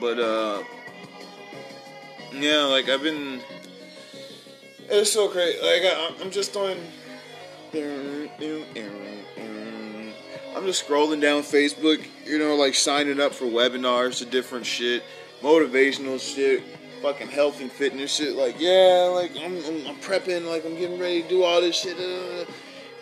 [0.00, 0.64] But, uh.
[2.32, 3.40] Yeah, like, I've been
[4.90, 5.56] it's so great.
[5.62, 6.76] Like I, I'm just on.
[10.56, 15.04] I'm just scrolling down Facebook, you know, like signing up for webinars to different shit,
[15.42, 16.62] motivational shit,
[17.02, 18.34] fucking health and fitness shit.
[18.34, 21.76] Like, yeah, like I'm, I'm, I'm prepping, like I'm getting ready to do all this
[21.76, 22.44] shit, uh,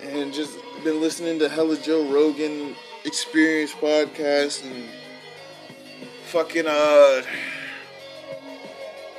[0.03, 4.85] and just been listening to hella Joe Rogan Experience podcast and
[6.27, 6.71] fucking uh,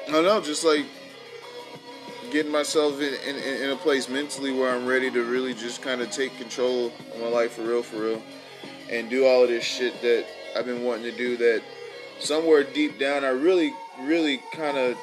[0.08, 0.86] I don't know, just like
[2.32, 6.02] getting myself in, in, in, a place mentally where I'm ready to really just kind
[6.02, 8.22] of take control of my life for real, for real,
[8.90, 11.38] and do all of this shit that I've been wanting to do.
[11.38, 11.62] That
[12.20, 14.98] somewhere deep down, I really, really kind of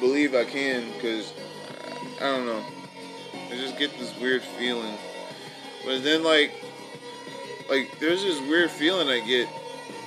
[0.00, 1.32] believe I can, because
[2.20, 2.64] I, I don't know,
[3.50, 4.94] I just get this weird feeling.
[5.84, 6.52] But then, like,
[7.68, 9.48] like there's this weird feeling I get,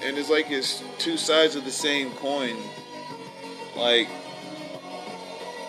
[0.04, 2.58] and it's like it's two sides of the same coin.
[3.76, 4.10] Like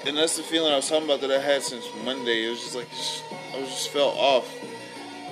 [0.07, 2.47] and that's the feeling I was talking about that I had since Monday.
[2.47, 2.89] It was just like
[3.55, 4.53] I was just felt off,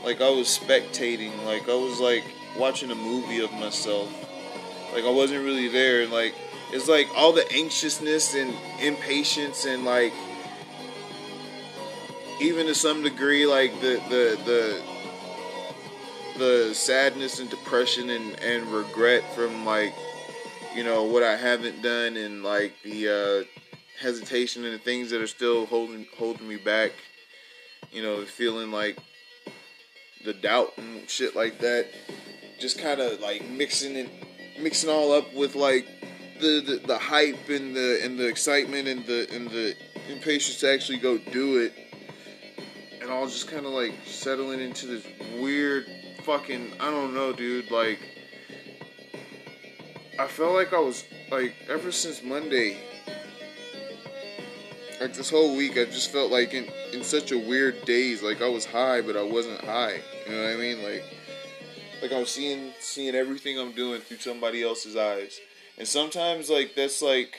[0.05, 2.25] like I was spectating, like I was like
[2.57, 4.13] watching a movie of myself,
[4.95, 6.35] like I wasn't really there, and like
[6.73, 10.13] it's like all the anxiousness and impatience and like
[12.41, 14.83] even to some degree like the the the
[16.39, 19.95] the sadness and depression and, and regret from like
[20.75, 23.61] you know what I haven't done and like the uh
[24.01, 26.93] hesitation and the things that are still holding holding me back.
[27.93, 28.99] You know, feeling like
[30.25, 31.89] the doubt and shit like that.
[32.59, 34.11] Just kind of like mixing it,
[34.61, 35.87] mixing all up with like
[36.41, 39.75] the, the, the hype and the and the excitement and the and the
[40.11, 41.73] impatience to actually go do it,
[43.01, 45.07] and all just kind of like settling into this
[45.39, 45.87] weird
[46.25, 47.71] fucking I don't know, dude.
[47.71, 47.99] Like
[50.19, 52.79] I felt like I was like ever since Monday
[55.01, 58.23] like this whole week I just felt like in, in such a weird daze.
[58.23, 60.01] Like I was high but I wasn't high.
[60.27, 60.83] You know what I mean?
[60.83, 61.05] Like
[62.03, 65.41] like I was seeing seeing everything I'm doing through somebody else's eyes.
[65.79, 67.35] And sometimes like that's like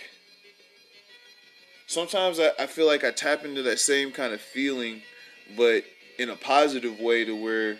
[1.85, 5.03] sometimes I, I feel like I tap into that same kind of feeling
[5.55, 5.83] but
[6.17, 7.77] in a positive way to where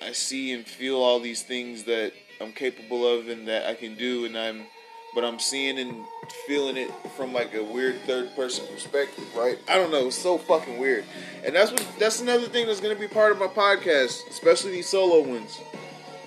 [0.00, 3.94] I see and feel all these things that I'm capable of and that I can
[3.94, 4.66] do and I'm
[5.14, 6.04] but I'm seeing and
[6.46, 9.58] feeling it from like a weird third person perspective, right?
[9.68, 11.04] I don't know, it's so fucking weird.
[11.44, 14.88] And that's what that's another thing that's gonna be part of my podcast, especially these
[14.88, 15.60] solo ones.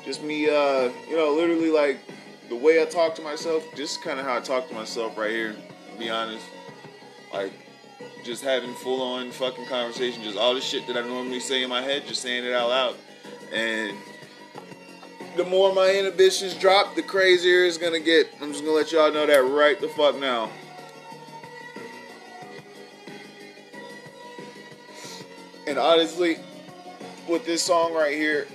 [0.04, 2.00] Just me uh, you know, literally like
[2.50, 5.54] the way I talk to myself, just kinda how I talk to myself right here,
[5.54, 6.46] to be honest.
[7.34, 7.54] Like
[8.24, 11.70] just having full on fucking conversation, just all the shit that I normally say in
[11.70, 12.96] my head, just saying it out loud.
[13.54, 13.98] And
[15.36, 18.28] the more my inhibitions drop, the crazier it's gonna get.
[18.42, 20.50] I'm just gonna let y'all know that right the fuck now.
[25.68, 26.38] And honestly,
[27.28, 28.48] with this song right here,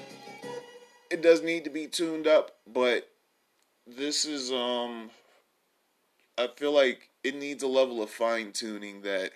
[1.10, 3.08] it does need to be tuned up, but
[3.86, 5.10] this is um
[6.38, 9.32] I feel like it needs a level of fine tuning that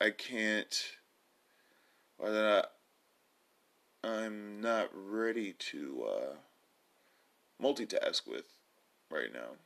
[0.00, 0.84] I can't
[2.18, 2.73] or that
[4.04, 6.34] I'm not ready to uh,
[7.62, 8.44] multitask with
[9.10, 9.56] right now.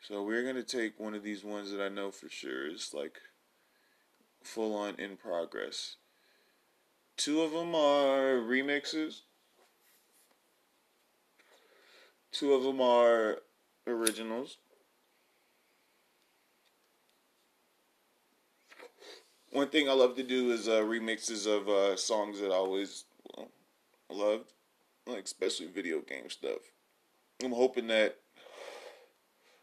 [0.00, 3.18] So we're gonna take one of these ones that I know for sure is like
[4.42, 5.96] full on in progress.
[7.16, 9.22] Two of them are remixes.
[12.30, 13.38] Two of them are
[13.86, 14.58] originals.
[19.54, 23.04] One thing I love to do is uh, remixes of uh, songs that I always
[23.36, 23.48] well,
[24.10, 24.52] loved,
[25.06, 26.58] like especially video game stuff.
[27.40, 28.16] I'm hoping that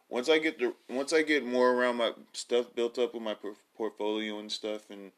[0.08, 3.36] once I get the once I get more around my stuff built up with my
[3.76, 5.12] portfolio and stuff, and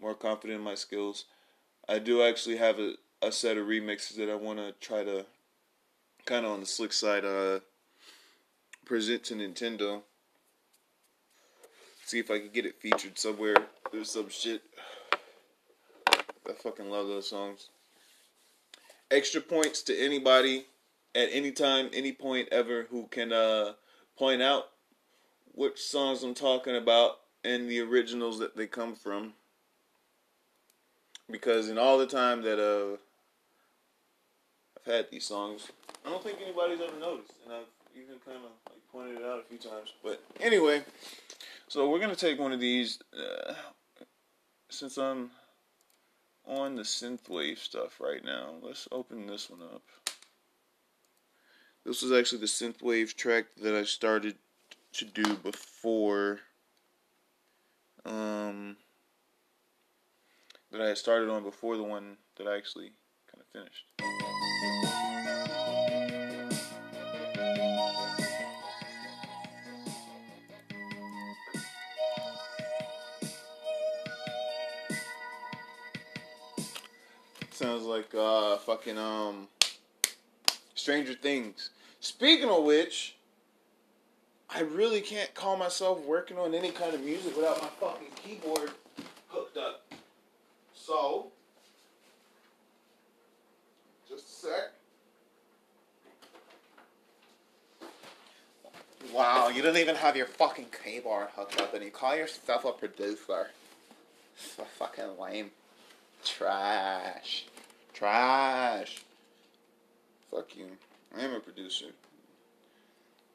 [0.00, 1.24] more confident in my skills,
[1.88, 5.26] I do actually have a, a set of remixes that I want to try to
[6.24, 7.58] kind of on the slick side uh
[8.84, 10.02] present to Nintendo.
[12.10, 13.54] See if I can get it featured somewhere.
[13.92, 14.62] There's some shit.
[16.12, 17.68] I fucking love those songs.
[19.12, 20.66] Extra points to anybody
[21.14, 23.74] at any time, any point ever who can uh,
[24.18, 24.70] point out
[25.54, 29.34] which songs I'm talking about and the originals that they come from.
[31.30, 32.96] Because in all the time that uh,
[34.80, 35.70] I've had these songs,
[36.04, 39.38] I don't think anybody's ever noticed, and I've even kind of like pointed it out
[39.38, 39.94] a few times.
[40.02, 40.82] But anyway,
[41.70, 42.98] so we're gonna take one of these.
[43.16, 43.54] Uh,
[44.68, 45.30] since I'm
[46.44, 49.82] on the synthwave stuff right now, let's open this one up.
[51.86, 54.34] This was actually the synthwave track that I started
[54.94, 56.40] to do before
[58.04, 58.76] um
[60.72, 62.90] that I started on before the one that I actually
[63.30, 64.19] kind of finished.
[77.70, 79.46] Sounds like uh fucking um
[80.74, 81.70] Stranger Things.
[82.00, 83.14] Speaking of which,
[84.52, 88.72] I really can't call myself working on any kind of music without my fucking keyboard
[89.28, 89.84] hooked up.
[90.74, 91.28] So,
[94.08, 94.72] just a sec.
[99.14, 102.72] Wow, you don't even have your fucking keyboard hooked up and you call yourself a
[102.72, 103.50] producer.
[104.36, 105.52] So fucking lame.
[106.24, 107.44] Trash.
[108.00, 109.04] Trash.
[110.30, 110.68] Fuck you.
[111.14, 111.88] I am a producer.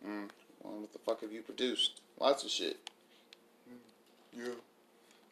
[0.03, 0.27] Mm,
[0.63, 2.01] well, what the fuck have you produced?
[2.19, 2.79] Lots of shit.
[3.69, 3.77] Mm,
[4.35, 4.55] yeah.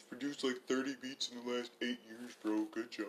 [0.07, 2.67] Produced like 30 beats in the last 8 years, bro.
[2.71, 3.07] Good job.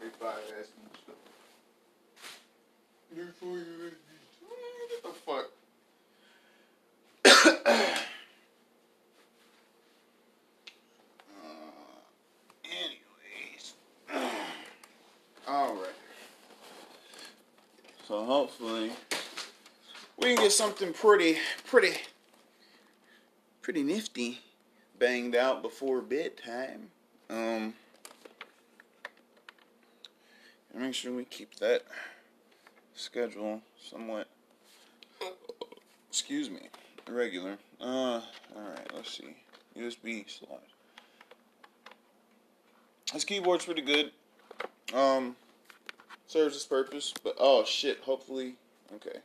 [0.00, 1.18] Big fire ass beats.
[3.14, 3.92] Big fire ass.
[5.02, 5.12] What the
[7.26, 7.96] fuck?
[18.06, 18.92] So hopefully
[20.16, 21.94] we can something pretty, pretty,
[23.62, 24.40] pretty nifty
[24.98, 26.90] banged out before bedtime.
[27.28, 27.74] Um,
[30.74, 31.82] make sure we keep that
[32.94, 34.28] schedule somewhat,
[36.08, 36.68] excuse me,
[37.08, 37.58] regular.
[37.80, 38.20] Uh,
[38.54, 39.36] alright, let's see.
[39.76, 40.62] USB slot.
[43.12, 44.10] This keyboard's pretty good.
[44.94, 45.36] Um,
[46.26, 47.12] serves its purpose.
[47.22, 48.54] But oh shit, hopefully,
[48.94, 49.18] okay,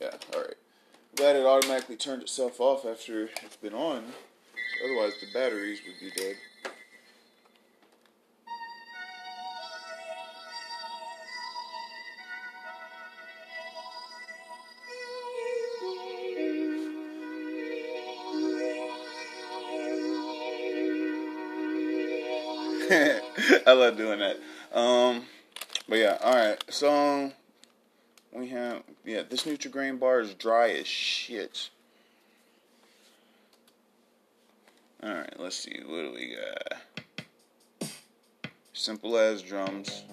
[0.00, 0.57] yeah, all right.
[1.18, 4.04] Glad it automatically turned itself off after it's been on.
[4.84, 6.36] Otherwise, the batteries would be dead.
[23.66, 24.36] I love doing that.
[24.72, 25.24] Um,
[25.88, 26.62] but yeah, alright.
[26.68, 27.32] So
[28.32, 31.70] we have yeah, this Nutrigrain bar is dry as shit.
[35.02, 36.36] Alright, let's see, what do we
[37.80, 37.90] got?
[38.74, 40.04] Simple as drums.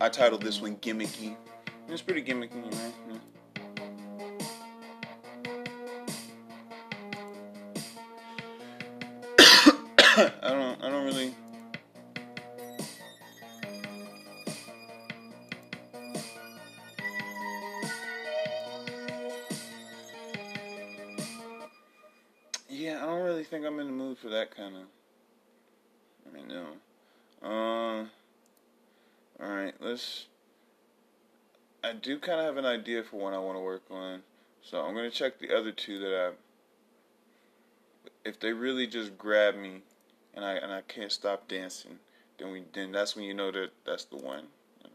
[0.00, 1.36] I titled this one Gimmicky.
[1.88, 2.94] It's pretty gimmicky, right?
[10.18, 10.30] Yeah.
[10.42, 10.65] I don't
[23.56, 24.82] think I'm in the mood for that kind of.
[26.28, 26.66] I mean, no.
[27.42, 28.04] Uh,
[29.42, 30.26] all right, let's.
[31.82, 34.20] I do kind of have an idea for one I want to work on,
[34.60, 36.32] so I'm gonna check the other two that I.
[38.28, 39.80] If they really just grab me,
[40.34, 41.98] and I and I can't stop dancing,
[42.38, 44.48] then we then that's when you know that that's the one.
[44.82, 44.90] You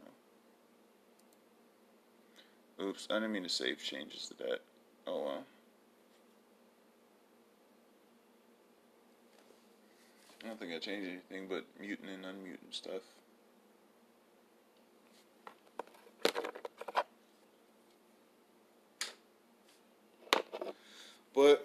[2.77, 2.89] know.
[2.89, 4.59] Oops, I didn't mean to save changes to that.
[5.07, 5.43] Oh well.
[10.43, 13.01] I don't think I changed anything but muting and unmuting stuff.
[21.33, 21.63] But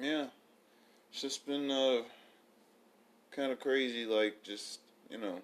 [0.00, 0.26] yeah,
[1.10, 2.02] it's just been uh,
[3.30, 4.06] kind of crazy.
[4.06, 5.40] Like just you know,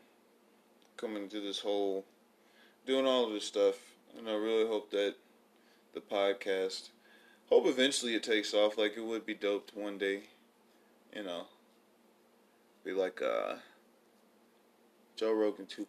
[0.96, 2.04] coming to this whole,
[2.86, 3.76] doing all of this stuff,
[4.16, 5.14] and I really hope that
[5.94, 6.90] the podcast,
[7.50, 8.78] hope eventually it takes off.
[8.78, 10.22] Like it would be dope to one day,
[11.14, 11.44] you know,
[12.84, 13.54] be like uh,
[15.16, 15.86] Joe Rogan 2.0.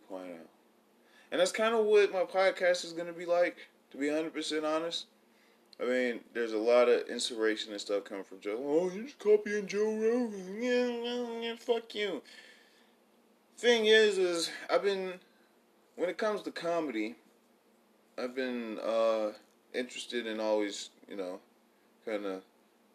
[1.31, 3.57] And that's kind of what my podcast is gonna be like.
[3.91, 5.05] To be hundred percent honest.
[5.81, 8.59] I mean, there's a lot of inspiration and stuff coming from Joe.
[8.59, 10.61] Oh, you're just copying Joe Rogan.
[10.61, 12.21] Yeah, yeah, fuck you.
[13.57, 15.13] Thing is, is I've been,
[15.95, 17.15] when it comes to comedy,
[18.17, 19.31] I've been uh,
[19.73, 21.39] interested in always, you know,
[22.05, 22.41] kind of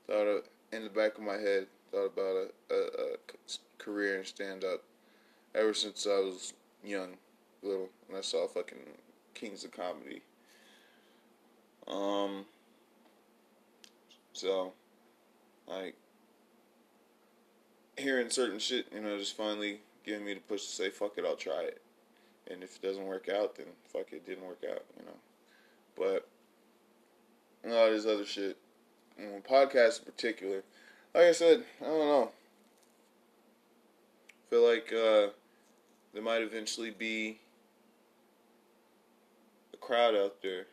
[0.07, 3.17] thought of, in the back of my head, thought about a, a, a
[3.79, 4.83] career in stand up
[5.55, 6.53] ever since I was
[6.85, 7.17] young,
[7.63, 8.79] little, and I saw fucking
[9.35, 10.23] Kings of Comedy.
[11.87, 12.47] Um,
[14.33, 14.73] so,
[15.69, 15.95] like,
[17.97, 21.25] hearing certain shit, you know, just finally giving me the push to say, fuck it,
[21.25, 21.81] I'll try it.
[22.51, 25.17] And if it doesn't work out, then fuck it, it didn't work out, you know.
[25.97, 26.29] But,
[27.65, 28.57] a lot of this other shit,
[29.49, 30.65] podcasts in particular,
[31.15, 32.31] like I said, I don't know.
[34.29, 35.33] I feel like uh,
[36.13, 37.39] there might eventually be
[39.73, 40.67] a crowd out there,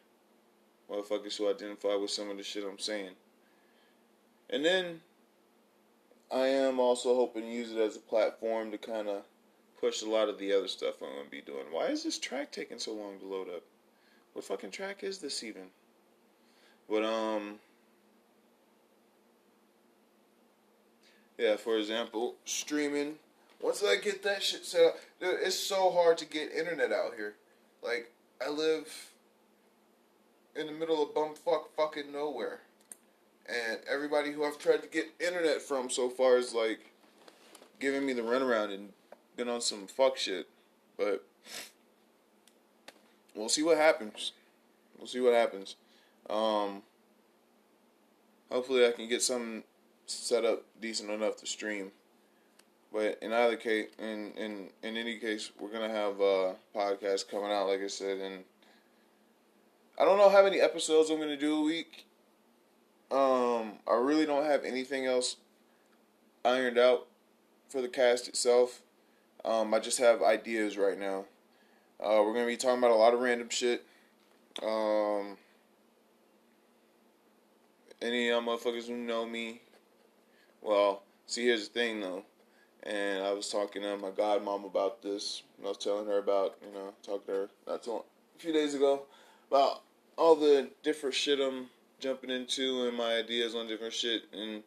[0.89, 3.11] motherfuckers who identify with some of the shit I'm saying.
[4.49, 5.01] And then
[6.31, 9.23] I am also hoping to use it as a platform to kind of
[9.79, 11.65] push a lot of the other stuff I'm going to be doing.
[11.71, 13.63] Why is this track taking so long to load up?
[14.33, 15.67] What fucking track is this even?
[16.89, 17.59] But, um,
[21.41, 23.15] yeah, for example, streaming.
[23.59, 27.15] Once I get that shit set up, dude, it's so hard to get internet out
[27.15, 27.33] here.
[27.81, 28.11] Like,
[28.45, 29.09] I live
[30.55, 32.59] in the middle of bumfuck fucking nowhere.
[33.47, 36.91] And everybody who I've tried to get internet from so far is like
[37.79, 38.89] giving me the runaround and
[39.35, 40.47] been on some fuck shit.
[40.95, 41.25] But
[43.33, 44.31] we'll see what happens.
[44.95, 45.75] We'll see what happens.
[46.29, 46.83] Um,
[48.51, 49.63] hopefully, I can get something
[50.11, 51.91] set up decent enough to stream.
[52.93, 57.51] But in either case, in in in any case, we're gonna have a podcast coming
[57.51, 58.43] out, like I said, and
[59.97, 62.05] I don't know how many episodes I'm gonna do a week.
[63.11, 65.37] Um, I really don't have anything else
[66.43, 67.07] ironed out
[67.69, 68.81] for the cast itself.
[69.45, 71.25] Um, I just have ideas right now.
[71.99, 73.85] Uh, we're gonna be talking about a lot of random shit.
[74.61, 75.37] Um,
[78.01, 79.61] any of y'all motherfuckers who know me,
[81.31, 82.23] see, here's the thing though.
[82.83, 85.43] And I was talking to my godmom about this.
[85.57, 88.03] And I was telling her about, you know, talking to her not too long,
[88.35, 89.03] a few days ago
[89.49, 89.83] about
[90.17, 91.67] all the different shit I'm
[91.99, 94.23] jumping into and my ideas on different shit.
[94.33, 94.63] And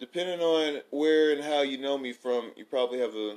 [0.00, 3.36] depending on where and how you know me from, you probably have a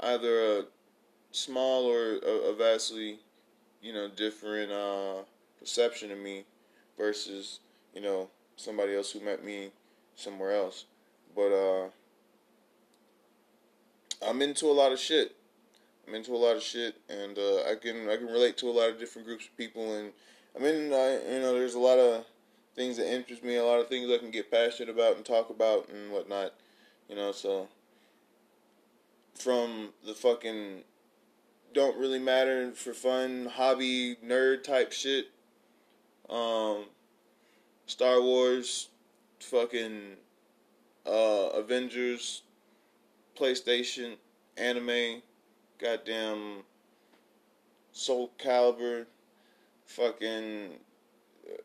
[0.00, 0.62] either a
[1.30, 3.20] small or a, vastly,
[3.80, 5.22] you know, different uh,
[5.58, 6.44] perception of me
[6.98, 7.60] versus,
[7.94, 9.70] you know, somebody else who met me
[10.22, 10.86] somewhere else.
[11.34, 11.88] But uh,
[14.26, 15.34] I'm into a lot of shit.
[16.06, 18.72] I'm into a lot of shit, and uh, I can I can relate to a
[18.72, 20.12] lot of different groups of people, and
[20.56, 22.24] I mean, I, you know, there's a lot of
[22.74, 25.50] things that interest me, a lot of things I can get passionate about and talk
[25.50, 26.54] about and whatnot,
[27.08, 27.32] you know.
[27.32, 27.68] So
[29.34, 30.82] from the fucking
[31.72, 35.26] don't really matter for fun hobby nerd type shit,
[36.28, 36.86] um,
[37.86, 38.88] Star Wars,
[39.42, 40.16] fucking
[41.06, 42.42] uh, Avengers,
[43.38, 44.14] PlayStation,
[44.56, 45.22] anime,
[45.78, 46.62] goddamn
[47.92, 49.06] Soul Calibur,
[49.86, 50.70] fucking
[51.46, 51.56] uh,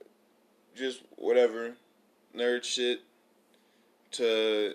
[0.76, 1.76] just whatever
[2.36, 3.02] nerd shit
[4.12, 4.74] to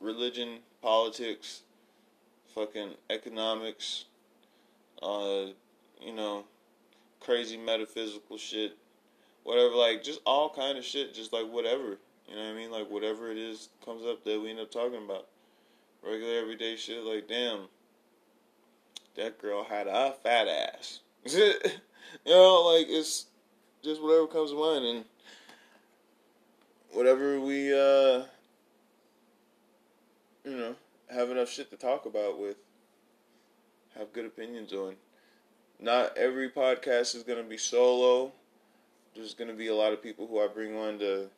[0.00, 1.62] religion, politics,
[2.54, 4.06] fucking economics,
[5.02, 5.46] uh,
[6.00, 6.44] you know,
[7.20, 8.76] crazy metaphysical shit,
[9.44, 11.98] whatever, like just all kind of shit, just like whatever.
[12.28, 12.70] You know what I mean?
[12.70, 15.26] Like whatever it is comes up that we end up talking about.
[16.02, 17.68] Regular everyday shit, like damn,
[19.16, 21.00] that girl had a fat ass.
[21.24, 21.52] you
[22.26, 23.26] know, like it's
[23.82, 25.04] just whatever comes to mind and
[26.92, 28.24] whatever we uh
[30.44, 30.74] you know,
[31.10, 32.56] have enough shit to talk about with,
[33.96, 34.94] have good opinions on.
[35.78, 38.32] Not every podcast is gonna be solo.
[39.14, 41.28] There's gonna be a lot of people who I bring on to,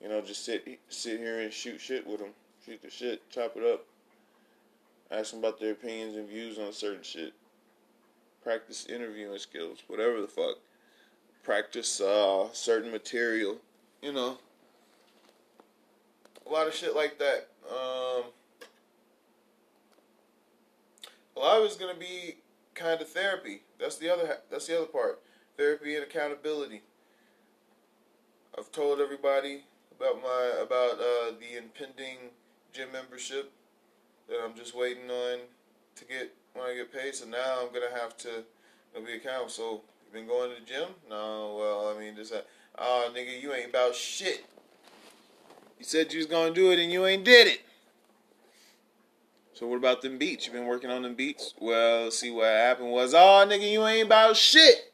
[0.00, 2.30] you know, just sit sit here and shoot shit with them,
[2.64, 3.84] shoot the shit, chop it up,
[5.10, 7.32] ask them about their opinions and views on certain shit.
[8.42, 10.58] Practice interviewing skills, whatever the fuck.
[11.42, 13.56] Practice uh, certain material,
[14.02, 14.38] you know.
[16.46, 17.48] A lot of shit like that.
[17.68, 18.24] Um,
[21.36, 22.36] a lot of it's gonna be
[22.74, 23.62] kind of therapy.
[23.80, 24.38] That's the other.
[24.50, 25.20] That's the other part.
[25.56, 26.82] Therapy and accountability.
[28.58, 32.30] I've told everybody about my about uh, the impending
[32.72, 33.52] gym membership
[34.28, 35.40] that I'm just waiting on
[35.96, 37.14] to get when I get paid.
[37.14, 38.44] So now I'm gonna have to
[39.04, 39.50] be accountable.
[39.50, 40.88] So you been going to the gym?
[41.10, 41.56] No.
[41.58, 42.40] Well, I mean, just uh,
[42.78, 44.46] oh nigga, you ain't about shit.
[45.78, 47.60] You said you was gonna do it and you ain't did it.
[49.52, 50.46] So what about them beats?
[50.46, 51.54] You been working on them beats?
[51.58, 54.92] Well, see what happened was, oh nigga, you ain't about shit.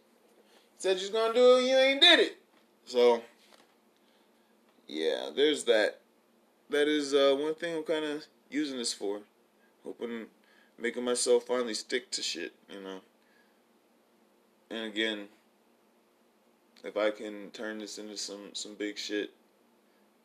[0.79, 2.39] Said you was gonna do it, you ain't did it.
[2.85, 3.23] So
[4.89, 6.01] yeah, there's that.
[6.70, 9.20] That is uh, one thing I'm kind of using this for.
[9.85, 10.26] Hoping,
[10.78, 13.01] making myself finally stick to shit, you know.
[14.70, 15.28] And again,
[16.85, 19.33] if I can turn this into some some big shit,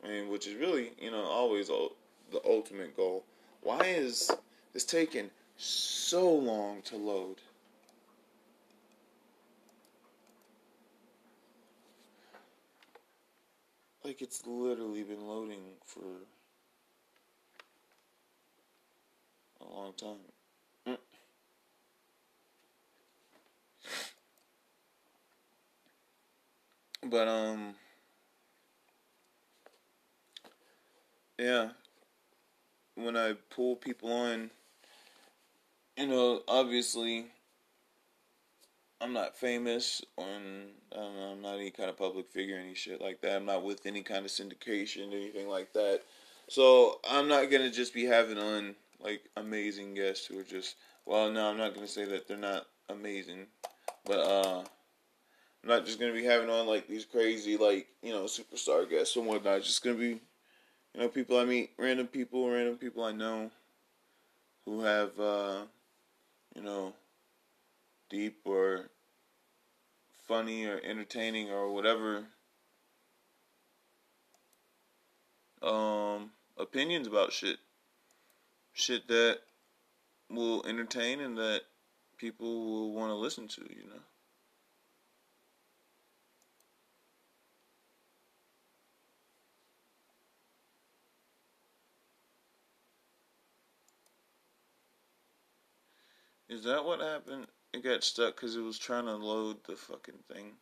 [0.04, 3.24] I mean, which is really, you know, always the ultimate goal.
[3.62, 4.30] Why is
[4.72, 7.36] this taking so long to load?
[14.08, 16.00] Like it's literally been loading for
[19.60, 20.16] a long time.
[20.86, 20.96] Mm.
[27.10, 27.74] But um
[31.38, 31.68] yeah,
[32.94, 34.48] when I pull people on,
[35.98, 37.26] you know, obviously,
[39.00, 43.36] I'm not famous on, I'm not any kind of public figure, any shit like that.
[43.36, 46.02] I'm not with any kind of syndication, or anything like that.
[46.48, 50.76] So I'm not gonna just be having on like amazing guests who are just.
[51.06, 53.46] Well, no, I'm not gonna say that they're not amazing,
[54.04, 54.60] but uh,
[55.62, 59.16] I'm not just gonna be having on like these crazy like you know superstar guests
[59.16, 59.58] and whatnot.
[59.58, 60.20] It's just gonna be
[60.94, 63.50] you know, people I meet, random people, random people I know
[64.64, 65.60] who have, uh,
[66.54, 66.92] you know,
[68.10, 68.90] deep or
[70.26, 72.24] funny or entertaining or whatever
[75.62, 77.58] um, opinions about shit.
[78.72, 79.38] Shit that
[80.30, 81.62] will entertain and that
[82.16, 84.00] people will want to listen to, you know.
[96.48, 97.46] Is that what happened?
[97.78, 100.54] It got stuck because it was trying to load the fucking thing.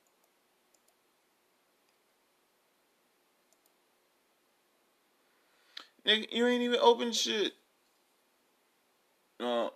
[6.06, 7.54] Nigga, you ain't even open shit.
[9.40, 9.70] No, uh,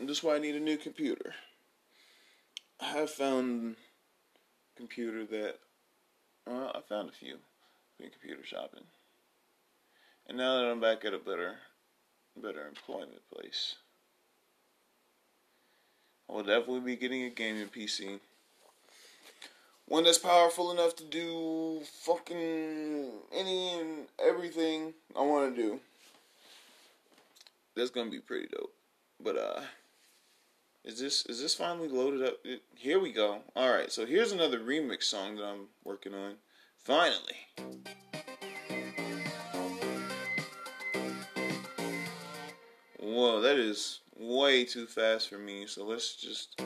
[0.00, 1.34] that's why I need a new computer.
[2.80, 3.76] I have found
[4.76, 5.58] computer that,
[6.48, 7.36] well, I found a few
[8.00, 8.86] in computer shopping.
[10.26, 11.58] And now that I'm back at a better,
[12.36, 13.76] better employment place.
[16.32, 18.18] I will definitely be getting a gaming PC.
[19.86, 25.80] One that's powerful enough to do fucking any and everything I want to do.
[27.76, 28.72] That's gonna be pretty dope.
[29.20, 29.60] But uh,
[30.84, 32.38] is this is this finally loaded up?
[32.76, 33.40] Here we go.
[33.54, 36.36] All right, so here's another remix song that I'm working on.
[36.78, 37.36] Finally.
[42.98, 46.60] Whoa, that is way too fast for me, so let's just.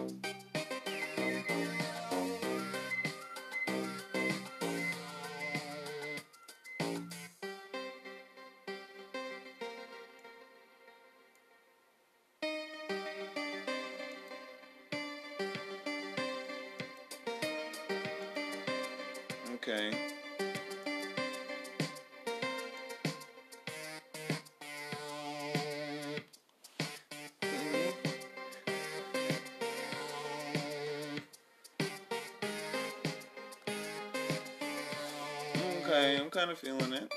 [36.57, 37.12] Feeling it.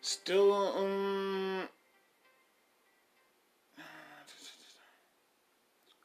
[0.00, 1.68] Still, um.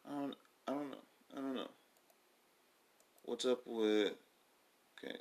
[0.08, 0.36] I don't,
[0.68, 0.98] I don't know.
[1.34, 1.70] I don't know.
[3.24, 4.14] What's up with.
[5.04, 5.18] Okay,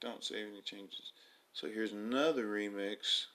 [0.00, 1.12] don't save any changes.
[1.52, 3.26] So here's another remix.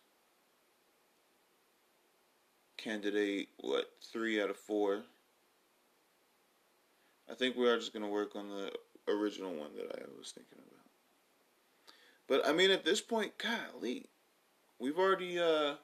[2.77, 5.01] Candidate, what, three out of four.
[7.29, 8.71] I think we are just going to work on the
[9.11, 10.85] original one that I was thinking about.
[12.27, 14.05] But I mean, at this point, golly,
[14.79, 15.75] we've already, uh,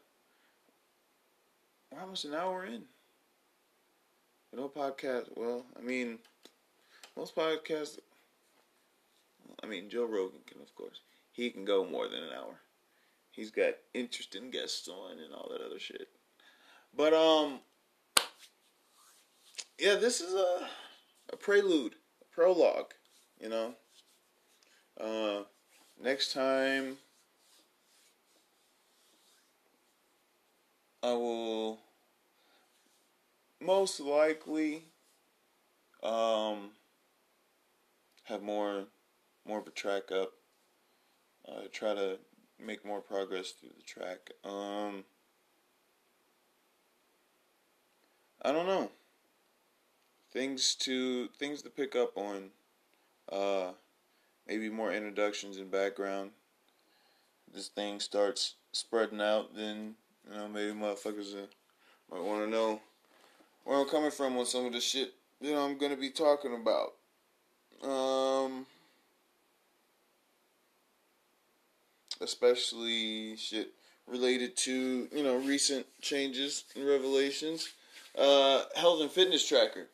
[2.00, 2.84] almost an hour in.
[4.56, 6.20] Know, podcast, well, I mean,
[7.18, 7.98] most podcasts,
[9.64, 11.00] I mean, Joe Rogan can, of course
[11.34, 12.56] he can go more than an hour.
[13.32, 16.08] He's got interesting guests on and all that other shit.
[16.96, 17.60] But um
[19.80, 20.70] yeah, this is a
[21.34, 22.94] a prelude, a prologue,
[23.42, 23.74] you know.
[25.00, 25.44] Uh
[26.02, 26.98] next time
[31.04, 31.80] I will
[33.60, 34.86] most likely
[36.02, 36.72] um
[38.24, 38.86] have more
[39.46, 40.32] more of a track up
[41.48, 42.18] uh, try to
[42.60, 44.32] make more progress through the track.
[44.44, 45.04] Um,
[48.42, 48.92] I don't know.
[50.32, 52.50] Things to things to pick up on.
[53.32, 53.72] Uh,
[54.48, 56.32] maybe more introductions and background.
[57.54, 59.96] This thing starts spreading out, then
[60.30, 61.36] you know maybe motherfuckers
[62.12, 62.80] might want to know
[63.64, 66.56] where I'm coming from on some of the shit you know I'm gonna be talking
[66.56, 66.94] about.
[67.88, 68.66] Um.
[72.24, 73.74] especially shit
[74.08, 77.74] related to you know recent changes and revelations.
[78.18, 79.88] Uh, health and fitness tracker.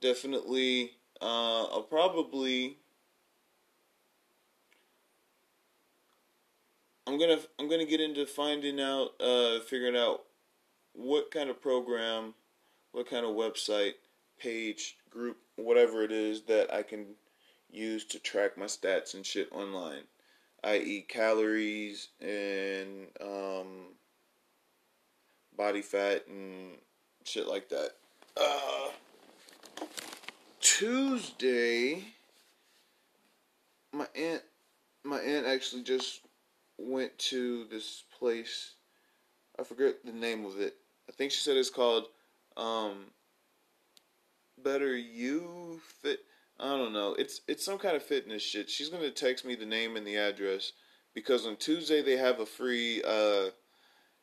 [0.00, 2.78] Definitely, uh, I'll probably.
[7.06, 10.22] I'm gonna I'm gonna get into finding out, uh, figuring out
[10.94, 12.34] what kind of program,
[12.92, 13.94] what kind of website,
[14.38, 17.06] page, group, whatever it is that I can
[17.70, 20.04] use to track my stats and shit online
[20.64, 23.92] i.e., calories and um,
[25.56, 26.72] body fat and
[27.24, 27.90] shit like that.
[28.36, 28.90] Uh,
[30.60, 32.02] Tuesday,
[33.92, 34.42] my aunt,
[35.04, 36.20] my aunt actually just
[36.78, 38.74] went to this place.
[39.58, 40.76] I forget the name of it.
[41.08, 42.06] I think she said it's called
[42.56, 43.06] um,
[44.62, 46.20] Better You Fit.
[46.58, 47.14] I don't know.
[47.18, 48.70] It's it's some kind of fitness shit.
[48.70, 50.72] She's gonna text me the name and the address
[51.14, 53.50] because on Tuesday they have a free uh,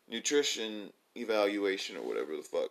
[0.10, 2.70] nutrition evaluation or whatever the fuck,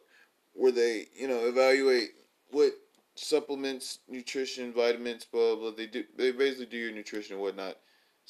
[0.54, 2.10] where they you know evaluate
[2.50, 2.72] what
[3.14, 5.72] supplements, nutrition, vitamins, blah blah.
[5.72, 7.76] They do they basically do your nutrition and whatnot,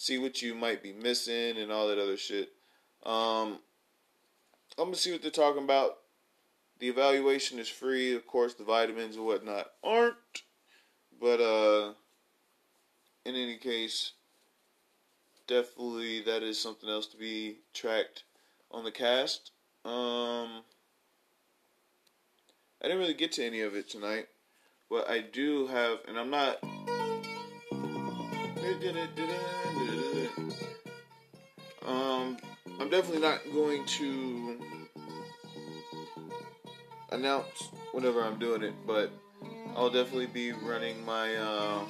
[0.01, 2.49] see what you might be missing and all that other shit.
[3.05, 3.59] Um,
[4.79, 5.99] I'm gonna see what they're talking about.
[6.79, 8.55] The evaluation is free, of course.
[8.55, 10.15] The vitamins and whatnot aren't.
[11.21, 11.93] But uh,
[13.27, 14.13] in any case,
[15.47, 18.25] definitely that is something else to be tracked
[18.71, 19.51] on the cast.
[19.85, 20.63] Um,
[22.81, 24.29] I didn't really get to any of it tonight,
[24.89, 26.57] but I do have, and I'm not.
[31.91, 32.37] Um,
[32.79, 34.61] I'm definitely not going to
[37.11, 39.11] announce whenever I'm doing it, but
[39.75, 41.83] I'll definitely be running my uh,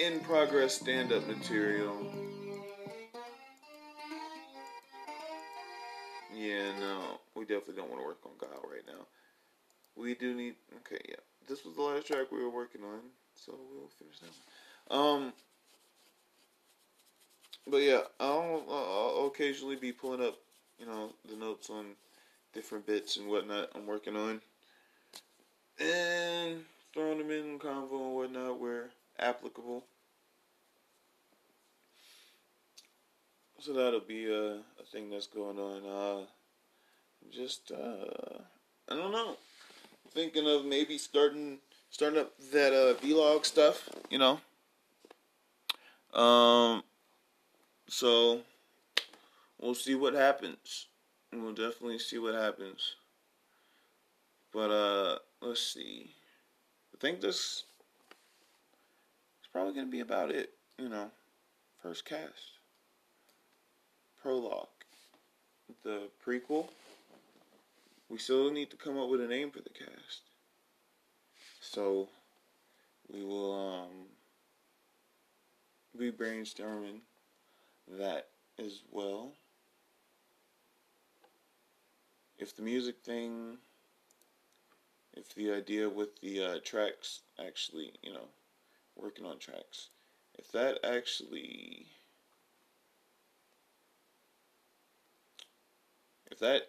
[0.00, 1.96] in progress stand up material.
[6.34, 9.06] Yeah, no, we definitely don't want to work on Guile right now.
[9.94, 10.56] We do need.
[10.78, 11.14] Okay, yeah,
[11.48, 13.00] this was the last track we were working on,
[13.36, 14.30] so we'll finish that
[14.88, 15.26] one.
[15.26, 15.32] Um,
[17.66, 20.38] but yeah, I'll, I'll occasionally be pulling up,
[20.78, 21.94] you know, the notes on
[22.52, 24.40] different bits and whatnot I'm working on.
[25.80, 29.84] And throwing them in convo and whatnot where applicable.
[33.58, 35.86] So that'll be a, a thing that's going on.
[35.86, 36.26] Uh,
[37.30, 38.38] just uh,
[38.88, 39.36] I don't know.
[40.10, 41.58] Thinking of maybe starting
[41.88, 43.88] starting up that uh, vlog stuff.
[44.10, 44.40] You know.
[46.20, 46.82] Um.
[47.92, 48.40] So
[49.60, 50.86] we'll see what happens.
[51.30, 52.94] We'll definitely see what happens.
[54.50, 56.14] But uh, let's see.
[56.94, 57.64] I think this is
[59.52, 60.54] probably gonna be about it.
[60.78, 61.10] You know,
[61.82, 62.56] first cast,
[64.22, 64.68] prologue,
[65.84, 66.68] the prequel.
[68.08, 70.22] We still need to come up with a name for the cast.
[71.60, 72.08] So
[73.12, 74.06] we will um
[75.98, 77.00] be brainstorming
[77.98, 78.28] that
[78.58, 79.32] as well.
[82.38, 83.58] If the music thing
[85.14, 88.28] if the idea with the uh, tracks actually, you know,
[88.96, 89.88] working on tracks,
[90.38, 91.86] if that actually,
[96.30, 96.62] if that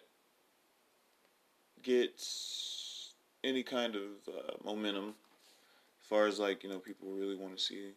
[1.82, 5.14] gets any kind of uh, momentum,
[6.00, 7.92] as far as like, you know, people really want to see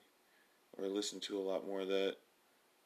[0.77, 2.15] or listen to a lot more of that,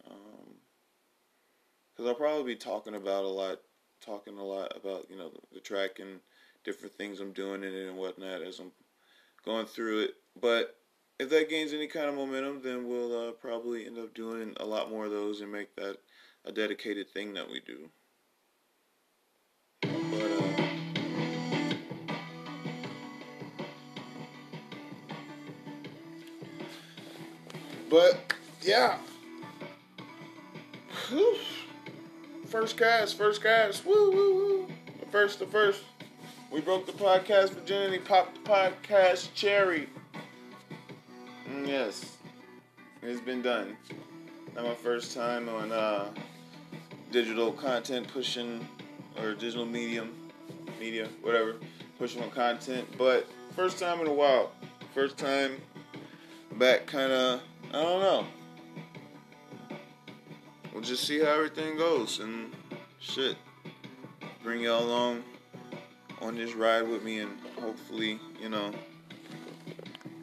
[0.03, 3.59] because um, I'll probably be talking about a lot,
[4.03, 6.19] talking a lot about, you know, the, the track and
[6.63, 8.71] different things I'm doing in it and whatnot as I'm
[9.45, 10.15] going through it.
[10.39, 10.75] But
[11.19, 14.65] if that gains any kind of momentum, then we'll uh, probably end up doing a
[14.65, 15.97] lot more of those and make that
[16.45, 17.89] a dedicated thing that we do.
[19.81, 20.67] But, uh,
[27.89, 28.33] but
[28.63, 28.97] yeah.
[32.47, 33.85] First cast, first cast.
[33.85, 34.67] Woo, woo, woo.
[34.99, 35.83] The first, the first.
[36.51, 39.89] We broke the podcast virginity, popped the podcast cherry.
[41.49, 42.17] Mm, yes,
[43.01, 43.77] it's been done.
[44.55, 46.09] Not my first time on uh,
[47.11, 48.67] digital content pushing
[49.21, 50.13] or digital medium,
[50.79, 51.55] media, whatever,
[51.97, 54.51] pushing on content, but first time in a while.
[54.93, 55.59] First time
[56.53, 58.25] back, kind of, I don't know.
[60.81, 62.51] We'll just see how everything goes and
[62.97, 63.37] shit.
[64.41, 65.23] Bring y'all along
[66.23, 68.71] on this ride with me, and hopefully, you know,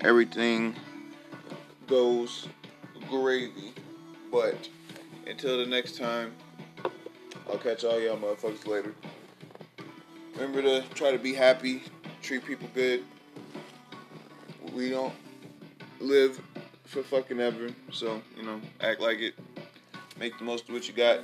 [0.00, 0.74] everything
[1.86, 2.48] goes
[3.08, 3.72] gravy.
[4.32, 4.68] But
[5.28, 6.32] until the next time,
[7.48, 8.96] I'll catch all y'all motherfuckers later.
[10.34, 11.84] Remember to try to be happy,
[12.20, 13.04] treat people good.
[14.74, 15.14] We don't
[16.00, 16.40] live
[16.84, 19.34] for fucking ever, so, you know, act like it.
[20.18, 21.20] Make the most of what you got.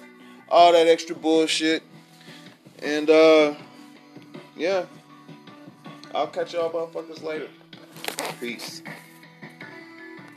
[0.48, 1.82] All that extra bullshit.
[2.82, 3.54] And, uh,
[4.56, 4.84] yeah.
[6.14, 7.48] I'll catch y'all motherfuckers later.
[8.40, 8.82] Peace.